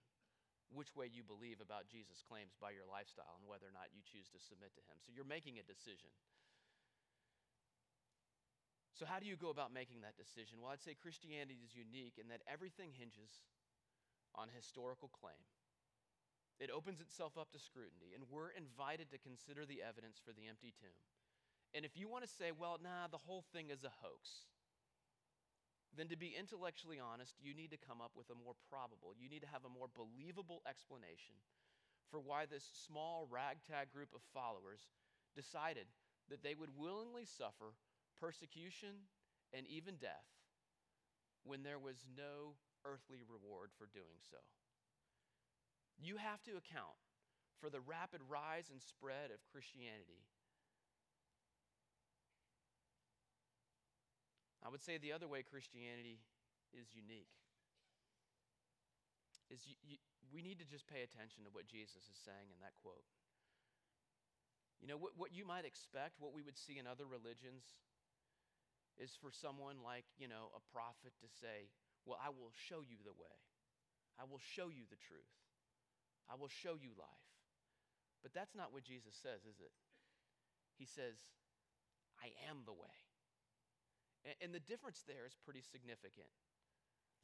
which 0.70 0.94
way 0.94 1.10
you 1.10 1.26
believe 1.26 1.58
about 1.58 1.90
Jesus' 1.90 2.22
claims 2.22 2.54
by 2.56 2.70
your 2.70 2.86
lifestyle 2.86 3.34
and 3.38 3.44
whether 3.44 3.66
or 3.66 3.74
not 3.74 3.90
you 3.90 4.00
choose 4.06 4.30
to 4.30 4.38
submit 4.38 4.70
to 4.78 4.82
him. 4.86 5.02
So 5.02 5.10
you're 5.10 5.26
making 5.26 5.58
a 5.58 5.66
decision. 5.66 6.14
So, 9.00 9.08
how 9.08 9.16
do 9.16 9.24
you 9.24 9.40
go 9.40 9.48
about 9.48 9.72
making 9.72 10.04
that 10.04 10.20
decision? 10.20 10.60
Well, 10.60 10.76
I'd 10.76 10.84
say 10.84 10.92
Christianity 10.92 11.64
is 11.64 11.72
unique 11.72 12.20
in 12.20 12.28
that 12.28 12.44
everything 12.44 12.92
hinges 12.92 13.48
on 14.36 14.52
historical 14.52 15.08
claim. 15.08 15.40
It 16.60 16.68
opens 16.68 17.00
itself 17.00 17.40
up 17.40 17.48
to 17.56 17.58
scrutiny, 17.64 18.12
and 18.12 18.28
we're 18.28 18.52
invited 18.52 19.08
to 19.08 19.24
consider 19.24 19.64
the 19.64 19.80
evidence 19.80 20.20
for 20.20 20.36
the 20.36 20.52
empty 20.52 20.76
tomb. 20.76 21.00
And 21.72 21.88
if 21.88 21.96
you 21.96 22.12
want 22.12 22.28
to 22.28 22.36
say, 22.36 22.52
well, 22.52 22.76
nah, 22.76 23.08
the 23.08 23.24
whole 23.24 23.40
thing 23.56 23.72
is 23.72 23.88
a 23.88 23.96
hoax, 24.04 24.44
then 25.96 26.12
to 26.12 26.20
be 26.20 26.36
intellectually 26.36 27.00
honest, 27.00 27.40
you 27.40 27.56
need 27.56 27.72
to 27.72 27.80
come 27.80 28.04
up 28.04 28.12
with 28.12 28.28
a 28.28 28.36
more 28.36 28.60
probable, 28.68 29.16
you 29.16 29.32
need 29.32 29.40
to 29.40 29.48
have 29.48 29.64
a 29.64 29.72
more 29.72 29.88
believable 29.88 30.60
explanation 30.68 31.40
for 32.12 32.20
why 32.20 32.44
this 32.44 32.68
small 32.84 33.24
ragtag 33.32 33.96
group 33.96 34.12
of 34.12 34.20
followers 34.36 34.92
decided 35.32 35.88
that 36.28 36.44
they 36.44 36.52
would 36.52 36.76
willingly 36.76 37.24
suffer 37.24 37.72
persecution, 38.20 39.08
and 39.52 39.66
even 39.66 39.96
death 39.96 40.28
when 41.42 41.64
there 41.64 41.80
was 41.80 42.04
no 42.12 42.54
earthly 42.84 43.24
reward 43.24 43.72
for 43.74 43.88
doing 43.88 44.20
so. 44.20 44.38
You 45.96 46.16
have 46.16 46.42
to 46.44 46.60
account 46.60 47.00
for 47.60 47.68
the 47.68 47.80
rapid 47.80 48.20
rise 48.28 48.68
and 48.72 48.80
spread 48.80 49.32
of 49.32 49.44
Christianity. 49.52 50.24
I 54.64 54.68
would 54.68 54.84
say 54.84 54.96
the 54.96 55.12
other 55.12 55.28
way 55.28 55.42
Christianity 55.42 56.20
is 56.72 56.92
unique 56.92 57.32
is 59.50 59.66
you, 59.66 59.74
you, 59.82 59.96
we 60.30 60.40
need 60.40 60.62
to 60.62 60.68
just 60.68 60.86
pay 60.86 61.02
attention 61.02 61.42
to 61.44 61.50
what 61.50 61.66
Jesus 61.66 62.06
is 62.06 62.18
saying 62.22 62.54
in 62.54 62.60
that 62.62 62.78
quote. 62.78 63.04
You 64.80 64.88
know, 64.88 64.96
what, 64.96 65.12
what 65.18 65.34
you 65.34 65.44
might 65.44 65.66
expect, 65.66 66.22
what 66.22 66.32
we 66.32 66.40
would 66.40 66.56
see 66.56 66.78
in 66.78 66.86
other 66.86 67.04
religions, 67.04 67.76
is 69.00 69.16
for 69.16 69.32
someone 69.32 69.80
like, 69.80 70.04
you 70.20 70.28
know, 70.28 70.52
a 70.52 70.62
prophet 70.70 71.16
to 71.24 71.28
say, 71.40 71.72
Well, 72.04 72.20
I 72.20 72.28
will 72.28 72.52
show 72.52 72.84
you 72.84 73.00
the 73.00 73.16
way. 73.16 73.36
I 74.20 74.28
will 74.28 74.42
show 74.54 74.68
you 74.68 74.84
the 74.92 75.00
truth. 75.00 75.34
I 76.28 76.36
will 76.36 76.52
show 76.52 76.76
you 76.76 76.92
life. 77.00 77.26
But 78.20 78.36
that's 78.36 78.52
not 78.52 78.76
what 78.76 78.84
Jesus 78.84 79.16
says, 79.16 79.48
is 79.48 79.58
it? 79.64 79.72
He 80.76 80.84
says, 80.84 81.16
I 82.20 82.36
am 82.44 82.68
the 82.68 82.76
way. 82.76 82.96
And, 84.44 84.52
the 84.52 84.60
difference 84.60 85.00
there 85.08 85.24
is 85.24 85.32
pretty 85.40 85.64
significant. 85.64 86.28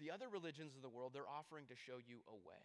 The 0.01 0.09
other 0.09 0.33
religions 0.33 0.73
of 0.73 0.81
the 0.81 0.89
world, 0.89 1.12
they're 1.12 1.29
offering 1.29 1.69
to 1.69 1.77
show 1.77 2.01
you 2.01 2.25
a 2.25 2.33
way. 2.33 2.65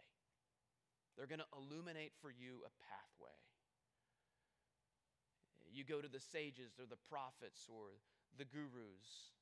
They're 1.16 1.28
going 1.28 1.44
to 1.44 1.52
illuminate 1.52 2.16
for 2.24 2.32
you 2.32 2.64
a 2.64 2.72
pathway. 2.80 3.36
You 5.68 5.84
go 5.84 6.00
to 6.00 6.08
the 6.08 6.20
sages 6.20 6.80
or 6.80 6.88
the 6.88 7.00
prophets 7.12 7.68
or 7.68 8.00
the 8.36 8.48
gurus. 8.48 9.32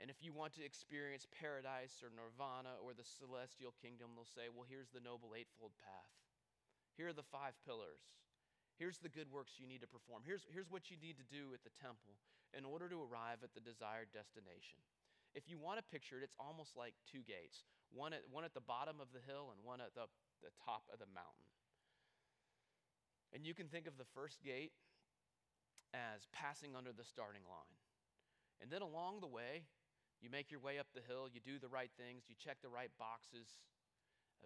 And 0.00 0.08
if 0.08 0.24
you 0.24 0.32
want 0.32 0.56
to 0.58 0.64
experience 0.64 1.28
paradise 1.30 2.00
or 2.02 2.10
nirvana 2.10 2.80
or 2.80 2.96
the 2.96 3.06
celestial 3.06 3.76
kingdom, 3.78 4.16
they'll 4.16 4.26
say, 4.26 4.50
well, 4.50 4.66
here's 4.66 4.90
the 4.90 5.04
Noble 5.04 5.36
Eightfold 5.36 5.76
Path. 5.78 6.12
Here 6.96 7.12
are 7.12 7.16
the 7.16 7.26
five 7.26 7.54
pillars. 7.62 8.02
Here's 8.80 8.98
the 8.98 9.12
good 9.12 9.30
works 9.30 9.60
you 9.60 9.68
need 9.68 9.84
to 9.84 9.90
perform. 9.90 10.24
Here's, 10.24 10.48
here's 10.48 10.72
what 10.72 10.90
you 10.90 10.96
need 10.98 11.20
to 11.20 11.28
do 11.28 11.52
at 11.52 11.62
the 11.62 11.74
temple 11.78 12.18
in 12.56 12.64
order 12.64 12.88
to 12.88 12.98
arrive 13.04 13.44
at 13.44 13.52
the 13.52 13.62
desired 13.62 14.10
destination. 14.10 14.80
If 15.36 15.48
you 15.48 15.56
want 15.56 15.80
to 15.80 15.84
picture 15.86 16.20
it, 16.20 16.24
it's 16.24 16.36
almost 16.36 16.76
like 16.76 16.92
two 17.08 17.24
gates 17.24 17.64
one 17.92 18.16
at, 18.16 18.24
one 18.32 18.44
at 18.44 18.56
the 18.56 18.64
bottom 18.64 19.00
of 19.00 19.12
the 19.12 19.20
hill 19.20 19.52
and 19.52 19.60
one 19.60 19.80
at 19.80 19.92
the, 19.92 20.08
the 20.40 20.52
top 20.64 20.88
of 20.88 20.96
the 20.98 21.08
mountain. 21.12 21.48
And 23.36 23.44
you 23.44 23.52
can 23.52 23.68
think 23.68 23.86
of 23.86 23.96
the 23.96 24.08
first 24.16 24.40
gate 24.40 24.72
as 25.92 26.24
passing 26.32 26.72
under 26.72 26.92
the 26.92 27.04
starting 27.04 27.44
line. 27.48 27.76
And 28.62 28.70
then 28.70 28.80
along 28.80 29.18
the 29.18 29.28
way, 29.28 29.66
you 30.22 30.30
make 30.30 30.54
your 30.54 30.62
way 30.62 30.78
up 30.78 30.86
the 30.94 31.02
hill, 31.02 31.26
you 31.26 31.42
do 31.42 31.58
the 31.58 31.66
right 31.66 31.90
things, 31.98 32.30
you 32.30 32.38
check 32.38 32.62
the 32.62 32.70
right 32.70 32.94
boxes. 32.94 33.58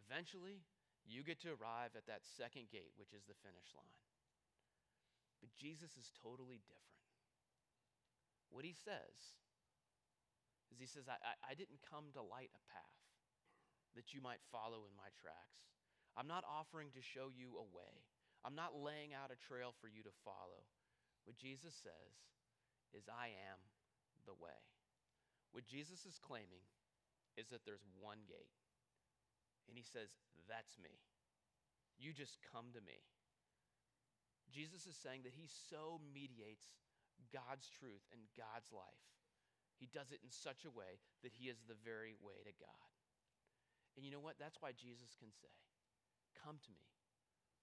Eventually, 0.00 0.64
you 1.04 1.20
get 1.20 1.36
to 1.44 1.52
arrive 1.52 1.92
at 1.92 2.08
that 2.08 2.24
second 2.24 2.72
gate, 2.72 2.96
which 2.96 3.12
is 3.12 3.28
the 3.28 3.36
finish 3.44 3.76
line. 3.76 4.08
But 5.44 5.52
Jesus 5.52 5.92
is 6.00 6.08
totally 6.24 6.64
different. 6.64 7.04
What 8.48 8.64
he 8.64 8.72
says 8.72 9.36
is 10.72 10.80
he 10.80 10.88
says, 10.88 11.12
I, 11.12 11.20
I, 11.20 11.52
I 11.52 11.54
didn't 11.54 11.84
come 11.84 12.08
to 12.16 12.24
light 12.24 12.48
a 12.56 12.62
path 12.72 13.04
that 14.00 14.16
you 14.16 14.24
might 14.24 14.40
follow 14.48 14.88
in 14.88 14.96
my 14.96 15.12
tracks. 15.20 15.60
I'm 16.16 16.28
not 16.28 16.48
offering 16.48 16.88
to 16.96 17.04
show 17.04 17.28
you 17.28 17.60
a 17.60 17.66
way. 17.68 18.08
I'm 18.44 18.56
not 18.56 18.72
laying 18.72 19.12
out 19.12 19.28
a 19.28 19.36
trail 19.36 19.76
for 19.76 19.92
you 19.92 20.00
to 20.08 20.20
follow. 20.24 20.64
What 21.28 21.36
Jesus 21.36 21.76
says 21.76 22.16
is, 22.96 23.12
I 23.12 23.36
am 23.50 23.60
the 24.26 24.36
way. 24.36 24.58
What 25.54 25.64
Jesus 25.64 26.04
is 26.04 26.20
claiming 26.20 26.66
is 27.38 27.48
that 27.48 27.64
there's 27.64 27.86
one 27.96 28.26
gate. 28.26 28.52
And 29.70 29.78
he 29.78 29.86
says, 29.86 30.10
That's 30.50 30.76
me. 30.76 30.92
You 31.96 32.12
just 32.12 32.42
come 32.52 32.74
to 32.76 32.82
me. 32.84 33.00
Jesus 34.52 34.86
is 34.86 34.94
saying 34.98 35.24
that 35.24 35.34
he 35.34 35.48
so 35.48 35.98
mediates 36.12 36.68
God's 37.32 37.66
truth 37.72 38.04
and 38.12 38.20
God's 38.36 38.70
life 38.70 39.06
he 39.76 39.88
does 39.92 40.08
it 40.08 40.24
in 40.24 40.32
such 40.32 40.64
a 40.64 40.72
way 40.72 40.96
that 41.20 41.36
he 41.36 41.52
is 41.52 41.60
the 41.68 41.76
very 41.84 42.16
way 42.24 42.40
to 42.48 42.54
God. 42.56 42.90
And 43.96 44.04
you 44.04 44.12
know 44.12 44.24
what? 44.24 44.40
That's 44.40 44.60
why 44.60 44.72
Jesus 44.72 45.12
can 45.20 45.32
say, 45.32 45.52
Come 46.36 46.56
to 46.64 46.72
me, 46.72 46.88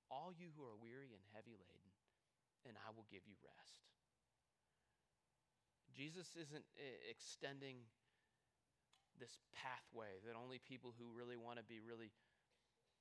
all 0.10 0.34
you 0.34 0.54
who 0.54 0.66
are 0.66 0.78
weary 0.78 1.14
and 1.14 1.22
heavy 1.34 1.58
laden, 1.58 1.94
and 2.66 2.78
I 2.78 2.94
will 2.94 3.10
give 3.10 3.26
you 3.26 3.38
rest. 3.42 3.90
Jesus 5.94 6.34
isn't 6.36 6.66
eh, 6.76 6.98
extending 7.10 7.86
this 9.22 9.38
pathway 9.54 10.18
that 10.26 10.34
only 10.34 10.58
people 10.58 10.92
who 10.98 11.06
really 11.14 11.38
want 11.38 11.62
to 11.62 11.66
be 11.66 11.78
really 11.78 12.10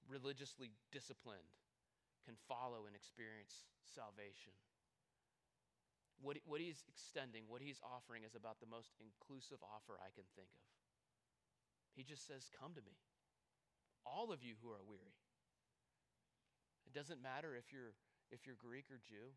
religiously 0.06 0.70
disciplined 0.92 1.56
can 2.28 2.36
follow 2.46 2.86
and 2.86 2.94
experience 2.94 3.66
salvation. 3.82 4.54
What, 6.22 6.38
what 6.46 6.62
he's 6.62 6.86
extending, 6.86 7.50
what 7.50 7.64
he's 7.64 7.82
offering 7.82 8.22
is 8.22 8.38
about 8.38 8.62
the 8.62 8.70
most 8.70 8.94
inclusive 9.02 9.58
offer 9.64 9.98
I 9.98 10.14
can 10.14 10.28
think 10.38 10.52
of. 10.54 10.62
He 11.98 12.06
just 12.06 12.28
says, 12.28 12.46
Come 12.54 12.78
to 12.78 12.84
me, 12.84 12.94
all 14.06 14.30
of 14.30 14.44
you 14.44 14.54
who 14.62 14.70
are 14.70 14.86
weary. 14.86 15.18
It 16.86 16.94
doesn't 16.94 17.24
matter 17.24 17.58
if 17.58 17.72
you're, 17.74 17.96
if 18.30 18.46
you're 18.46 18.58
Greek 18.58 18.86
or 18.92 19.00
Jew. 19.02 19.34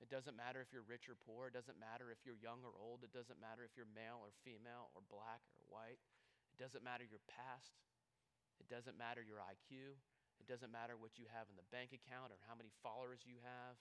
It 0.00 0.08
doesn't 0.08 0.36
matter 0.36 0.64
if 0.64 0.72
you're 0.72 0.84
rich 0.84 1.12
or 1.12 1.16
poor. 1.16 1.52
It 1.52 1.56
doesn't 1.56 1.76
matter 1.76 2.08
if 2.08 2.24
you're 2.24 2.40
young 2.40 2.64
or 2.64 2.72
old. 2.72 3.04
It 3.04 3.12
doesn't 3.12 3.36
matter 3.36 3.68
if 3.68 3.76
you're 3.76 3.88
male 3.88 4.24
or 4.24 4.32
female 4.40 4.88
or 4.96 5.04
black 5.12 5.44
or 5.60 5.64
white. 5.68 6.00
It 6.56 6.58
doesn't 6.58 6.80
matter 6.80 7.04
your 7.04 7.20
past. 7.28 7.76
It 8.56 8.68
doesn't 8.72 8.96
matter 8.96 9.20
your 9.20 9.44
IQ. 9.44 10.00
It 10.40 10.48
doesn't 10.48 10.72
matter 10.72 10.96
what 10.96 11.20
you 11.20 11.28
have 11.28 11.52
in 11.52 11.56
the 11.60 11.68
bank 11.68 11.92
account 11.92 12.32
or 12.32 12.40
how 12.48 12.56
many 12.56 12.72
followers 12.80 13.28
you 13.28 13.36
have 13.44 13.76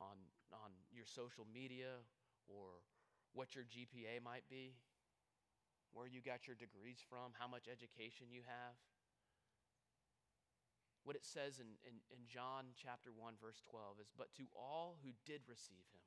on, 0.00 0.16
on 0.56 0.72
your 0.88 1.04
social 1.04 1.44
media 1.44 2.00
or 2.48 2.80
what 3.36 3.52
your 3.52 3.68
GPA 3.68 4.24
might 4.24 4.48
be, 4.48 4.72
where 5.92 6.08
you 6.08 6.24
got 6.24 6.48
your 6.48 6.56
degrees 6.56 7.04
from, 7.04 7.36
how 7.36 7.44
much 7.44 7.68
education 7.68 8.32
you 8.32 8.40
have. 8.48 8.76
What 11.06 11.14
it 11.14 11.22
says 11.22 11.62
in, 11.62 11.78
in, 11.86 12.02
in 12.10 12.26
John 12.26 12.74
chapter 12.74 13.14
1, 13.14 13.38
verse 13.38 13.62
12 13.70 14.02
is, 14.02 14.10
But 14.10 14.34
to 14.42 14.50
all 14.58 14.98
who 15.06 15.14
did 15.22 15.46
receive 15.46 15.86
him, 15.94 16.02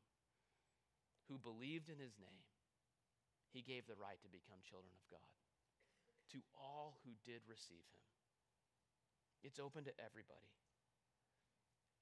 who 1.31 1.39
believed 1.39 1.87
in 1.87 2.03
his 2.03 2.19
name, 2.19 2.43
he 3.55 3.63
gave 3.63 3.87
the 3.87 3.95
right 3.95 4.19
to 4.19 4.27
become 4.27 4.59
children 4.59 4.91
of 4.91 5.07
God. 5.07 5.33
To 6.35 6.43
all 6.51 6.99
who 7.07 7.15
did 7.23 7.47
receive 7.47 7.87
him. 7.95 8.03
It's 9.39 9.55
open 9.55 9.87
to 9.87 9.95
everybody. 10.03 10.51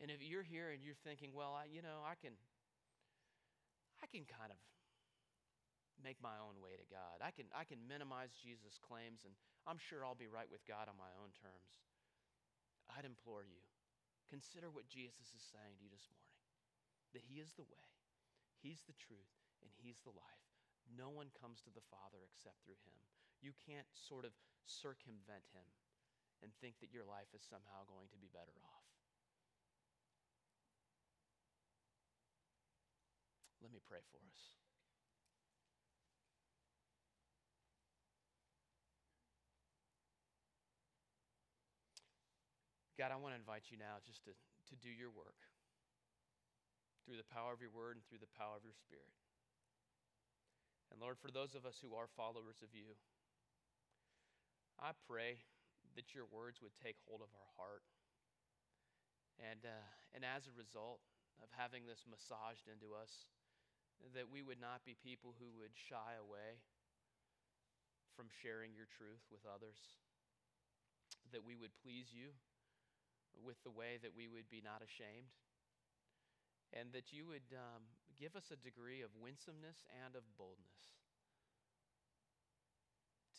And 0.02 0.10
if 0.10 0.18
you're 0.26 0.42
here 0.42 0.74
and 0.74 0.82
you're 0.82 0.98
thinking, 1.06 1.38
well, 1.38 1.54
I, 1.54 1.70
you 1.70 1.86
know, 1.86 2.02
I 2.02 2.18
can, 2.18 2.34
I 4.02 4.10
can 4.10 4.26
kind 4.26 4.50
of 4.50 4.58
make 6.02 6.18
my 6.18 6.42
own 6.42 6.58
way 6.66 6.74
to 6.74 6.88
God. 6.90 7.22
I 7.22 7.30
can, 7.30 7.46
I 7.54 7.62
can 7.62 7.78
minimize 7.86 8.34
Jesus' 8.34 8.82
claims, 8.82 9.22
and 9.22 9.38
I'm 9.70 9.78
sure 9.78 10.02
I'll 10.02 10.18
be 10.18 10.30
right 10.30 10.50
with 10.50 10.66
God 10.66 10.90
on 10.90 10.98
my 10.98 11.14
own 11.22 11.30
terms. 11.38 11.78
I'd 12.92 13.08
implore 13.08 13.44
you, 13.44 13.62
consider 14.32 14.72
what 14.72 14.92
Jesus 14.92 15.34
is 15.36 15.44
saying 15.44 15.78
to 15.78 15.84
you 15.84 15.92
this 15.92 16.08
morning 16.12 16.38
that 17.16 17.28
He 17.28 17.40
is 17.40 17.56
the 17.56 17.68
way, 17.68 17.88
He's 18.60 18.84
the 18.88 18.98
truth, 18.98 19.36
and 19.64 19.72
He's 19.80 20.04
the 20.04 20.16
life. 20.16 20.48
No 20.88 21.12
one 21.12 21.32
comes 21.36 21.60
to 21.64 21.74
the 21.74 21.84
Father 21.92 22.24
except 22.24 22.64
through 22.64 22.80
Him. 22.88 23.00
You 23.44 23.52
can't 23.68 23.88
sort 23.94 24.24
of 24.24 24.36
circumvent 24.66 25.48
Him 25.52 25.68
and 26.44 26.54
think 26.60 26.80
that 26.80 26.94
your 26.94 27.08
life 27.08 27.32
is 27.34 27.44
somehow 27.44 27.88
going 27.90 28.08
to 28.14 28.20
be 28.20 28.32
better 28.32 28.56
off. 28.62 28.88
Let 33.62 33.74
me 33.74 33.82
pray 33.84 34.06
for 34.14 34.22
us. 34.32 34.67
God, 42.98 43.14
I 43.14 43.22
want 43.22 43.38
to 43.38 43.42
invite 43.42 43.70
you 43.70 43.78
now 43.78 44.02
just 44.02 44.26
to, 44.26 44.34
to 44.34 44.76
do 44.82 44.90
your 44.90 45.14
work 45.14 45.38
through 47.06 47.22
the 47.22 47.30
power 47.30 47.54
of 47.54 47.62
your 47.62 47.70
word 47.70 47.94
and 47.94 48.02
through 48.10 48.18
the 48.18 48.34
power 48.34 48.58
of 48.58 48.66
your 48.66 48.74
spirit. 48.74 49.14
And 50.90 50.98
Lord, 50.98 51.22
for 51.22 51.30
those 51.30 51.54
of 51.54 51.62
us 51.62 51.78
who 51.78 51.94
are 51.94 52.10
followers 52.10 52.58
of 52.66 52.74
you, 52.74 52.98
I 54.82 54.98
pray 55.06 55.46
that 55.94 56.18
your 56.18 56.26
words 56.26 56.58
would 56.66 56.74
take 56.74 56.98
hold 57.06 57.22
of 57.22 57.30
our 57.38 57.52
heart. 57.54 57.86
And, 59.38 59.62
uh, 59.62 59.86
and 60.18 60.26
as 60.26 60.50
a 60.50 60.58
result 60.58 61.06
of 61.38 61.54
having 61.54 61.86
this 61.86 62.02
massaged 62.10 62.66
into 62.66 62.98
us, 62.98 63.30
that 64.18 64.26
we 64.26 64.42
would 64.42 64.58
not 64.58 64.82
be 64.90 64.98
people 64.98 65.38
who 65.38 65.54
would 65.62 65.78
shy 65.78 66.18
away 66.18 66.66
from 68.18 68.34
sharing 68.42 68.74
your 68.74 68.90
truth 68.90 69.22
with 69.30 69.46
others, 69.46 70.02
that 71.30 71.46
we 71.46 71.54
would 71.54 71.78
please 71.86 72.10
you 72.10 72.34
with 73.44 73.62
the 73.64 73.74
way 73.74 73.98
that 74.02 74.16
we 74.16 74.28
would 74.28 74.50
be 74.50 74.62
not 74.62 74.82
ashamed, 74.82 75.32
and 76.74 76.92
that 76.92 77.14
you 77.16 77.26
would 77.28 77.48
um, 77.54 77.88
give 78.18 78.36
us 78.36 78.50
a 78.52 78.60
degree 78.60 79.02
of 79.02 79.14
winsomeness 79.16 79.86
and 80.04 80.18
of 80.18 80.26
boldness 80.36 80.98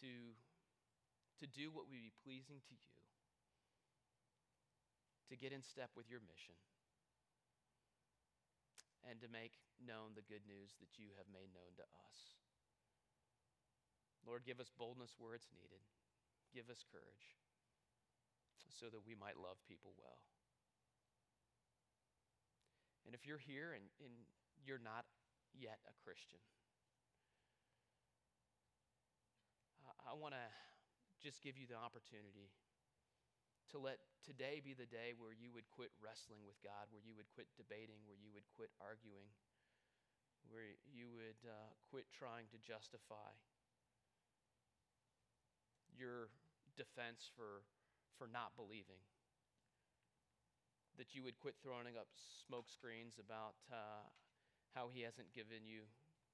to, 0.01 0.33
to 1.43 1.47
do 1.51 1.69
what 1.75 1.91
would 1.91 1.99
be 1.99 2.15
pleasing 2.23 2.63
to 2.71 2.75
you, 2.75 2.97
to 5.29 5.35
get 5.37 5.53
in 5.53 5.61
step 5.61 5.91
with 5.99 6.09
your 6.09 6.23
mission 6.25 6.57
and 9.07 9.21
to 9.23 9.29
make 9.31 9.57
known 9.81 10.13
the 10.15 10.27
good 10.27 10.43
news 10.45 10.75
that 10.83 10.99
you 10.99 11.11
have 11.17 11.29
made 11.31 11.51
known 11.55 11.73
to 11.79 11.87
us. 12.07 12.37
Lord, 14.27 14.45
give 14.45 14.61
us 14.61 14.69
boldness 14.75 15.17
where 15.17 15.33
it's 15.33 15.49
needed. 15.55 15.81
Give 16.53 16.69
us 16.69 16.85
courage 16.85 17.39
so 18.73 18.87
that 18.93 19.03
we 19.05 19.17
might 19.17 19.41
love 19.41 19.57
people 19.65 19.93
well. 19.97 20.21
And 23.09 23.17
if 23.17 23.25
you're 23.25 23.41
here 23.41 23.73
and, 23.73 23.89
and 24.05 24.13
you're 24.61 24.83
not 24.83 25.09
yet 25.57 25.81
a 25.89 25.95
Christian, 26.05 26.45
I, 29.89 30.13
I 30.13 30.15
want 30.15 30.37
to 30.37 30.47
just 31.19 31.41
give 31.41 31.57
you 31.57 31.65
the 31.65 31.81
opportunity 31.81 32.53
to 33.73 33.77
let 33.77 34.01
today 34.25 34.61
be 34.65 34.73
the 34.73 34.89
day 34.89 35.13
where 35.17 35.33
you 35.33 35.53
would 35.53 35.69
quit 35.69 35.93
wrestling 36.01 36.41
with 36.45 36.57
God, 36.65 36.89
where 36.89 37.05
you 37.05 37.13
would 37.17 37.29
quit 37.33 37.49
debating, 37.57 38.01
where 38.09 38.17
you 38.17 38.33
would 38.33 38.49
quit 38.57 38.73
arguing, 38.81 39.29
where 40.49 40.65
you 40.89 41.13
would 41.13 41.41
uh, 41.45 41.73
quit 41.93 42.09
trying 42.09 42.49
to 42.53 42.59
justify 42.61 43.33
your 45.93 46.33
defense 46.77 47.29
for, 47.37 47.67
for 48.19 48.27
not 48.27 48.59
believing. 48.59 49.01
That 50.99 51.15
you 51.15 51.23
would 51.23 51.39
quit 51.39 51.55
throwing 51.63 51.95
up 51.95 52.11
smoke 52.19 52.67
screens 52.67 53.23
about 53.23 53.55
uh, 53.71 54.03
how 54.75 54.91
he 54.91 55.07
hasn't 55.07 55.31
given 55.31 55.63
you 55.63 55.87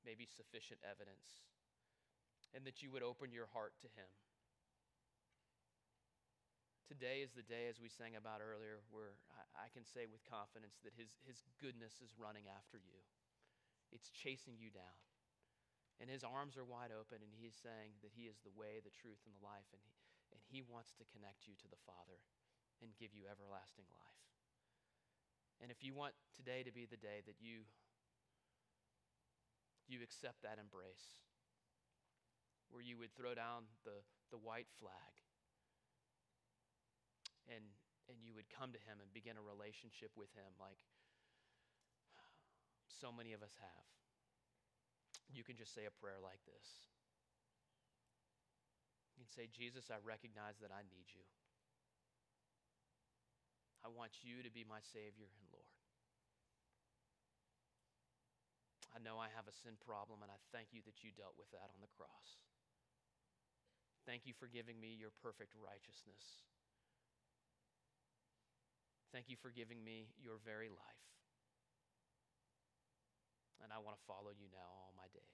maybe 0.03 0.25
sufficient 0.25 0.81
evidence, 0.81 1.45
and 2.57 2.65
that 2.65 2.81
you 2.81 2.91
would 2.91 3.05
open 3.05 3.29
your 3.33 3.49
heart 3.53 3.77
to 3.85 3.89
him 3.93 4.09
Today 6.85 7.25
is 7.25 7.33
the 7.33 7.43
day, 7.49 7.65
as 7.73 7.81
we 7.81 7.89
sang 7.89 8.13
about 8.13 8.45
earlier, 8.45 8.85
where 8.93 9.17
I, 9.33 9.67
I 9.67 9.69
can 9.73 9.89
say 9.89 10.05
with 10.05 10.21
confidence 10.29 10.77
that 10.85 10.93
his, 10.93 11.17
his 11.25 11.41
goodness 11.57 12.05
is 12.05 12.21
running 12.21 12.45
after 12.45 12.77
you. 12.77 13.01
It's 13.89 14.13
chasing 14.13 14.61
you 14.61 14.69
down. 14.69 15.01
And 15.97 16.13
his 16.13 16.21
arms 16.21 16.61
are 16.61 16.67
wide 16.67 16.93
open, 16.93 17.25
and 17.25 17.33
he's 17.33 17.57
saying 17.57 17.97
that 18.05 18.13
he 18.13 18.29
is 18.29 18.37
the 18.45 18.53
way, 18.53 18.85
the 18.85 18.93
truth, 18.93 19.17
and 19.25 19.33
the 19.33 19.41
life. 19.41 19.65
And 19.73 19.81
he, 19.81 19.97
he 20.55 20.63
wants 20.63 20.95
to 20.95 21.11
connect 21.11 21.51
you 21.51 21.59
to 21.59 21.67
the 21.67 21.83
Father 21.83 22.23
and 22.79 22.95
give 22.95 23.11
you 23.11 23.27
everlasting 23.27 23.91
life. 23.91 24.23
And 25.59 25.75
if 25.75 25.83
you 25.83 25.91
want 25.91 26.15
today 26.31 26.63
to 26.63 26.71
be 26.71 26.87
the 26.87 27.01
day 27.01 27.27
that 27.27 27.43
you, 27.43 27.67
you 29.91 29.99
accept 30.07 30.47
that 30.47 30.63
embrace, 30.63 31.19
where 32.71 32.87
you 32.87 32.95
would 33.03 33.11
throw 33.19 33.35
down 33.35 33.67
the, 33.83 34.07
the 34.31 34.39
white 34.39 34.71
flag 34.79 35.15
and, 37.51 37.67
and 38.07 38.23
you 38.23 38.31
would 38.39 38.47
come 38.47 38.71
to 38.71 38.83
him 38.87 39.03
and 39.03 39.11
begin 39.11 39.35
a 39.35 39.43
relationship 39.43 40.15
with 40.15 40.31
him 40.39 40.55
like 40.63 40.79
so 42.87 43.11
many 43.11 43.35
of 43.35 43.43
us 43.43 43.59
have, 43.59 43.87
you 45.29 45.43
can 45.43 45.59
just 45.59 45.75
say 45.75 45.83
a 45.85 45.95
prayer 45.99 46.23
like 46.23 46.41
this. 46.47 46.94
You 49.15 49.23
can 49.23 49.31
say, 49.31 49.47
Jesus, 49.47 49.95
I 49.95 50.03
recognize 50.03 50.59
that 50.59 50.75
I 50.75 50.83
need 50.91 51.07
you. 51.15 51.23
I 53.87 53.93
want 53.95 54.27
you 54.27 54.43
to 54.43 54.51
be 54.51 54.67
my 54.67 54.83
Savior 54.83 55.31
and 55.31 55.47
Lord. 55.55 55.71
I 58.91 58.99
know 58.99 59.23
I 59.23 59.31
have 59.39 59.47
a 59.47 59.55
sin 59.55 59.79
problem, 59.79 60.27
and 60.27 60.35
I 60.35 60.39
thank 60.51 60.75
you 60.75 60.83
that 60.87 61.07
you 61.07 61.15
dealt 61.15 61.39
with 61.39 61.51
that 61.55 61.71
on 61.71 61.79
the 61.79 61.95
cross. 61.95 62.43
Thank 64.03 64.27
you 64.27 64.35
for 64.35 64.47
giving 64.51 64.79
me 64.83 64.95
your 64.95 65.15
perfect 65.23 65.55
righteousness. 65.55 66.43
Thank 69.15 69.31
you 69.31 69.39
for 69.39 69.51
giving 69.51 69.83
me 69.83 70.11
your 70.19 70.43
very 70.43 70.71
life. 70.71 71.07
And 73.63 73.73
I 73.73 73.79
want 73.79 73.97
to 73.99 74.05
follow 74.07 74.31
you 74.35 74.51
now 74.51 74.69
all 74.75 74.93
my 74.99 75.07
days. 75.15 75.34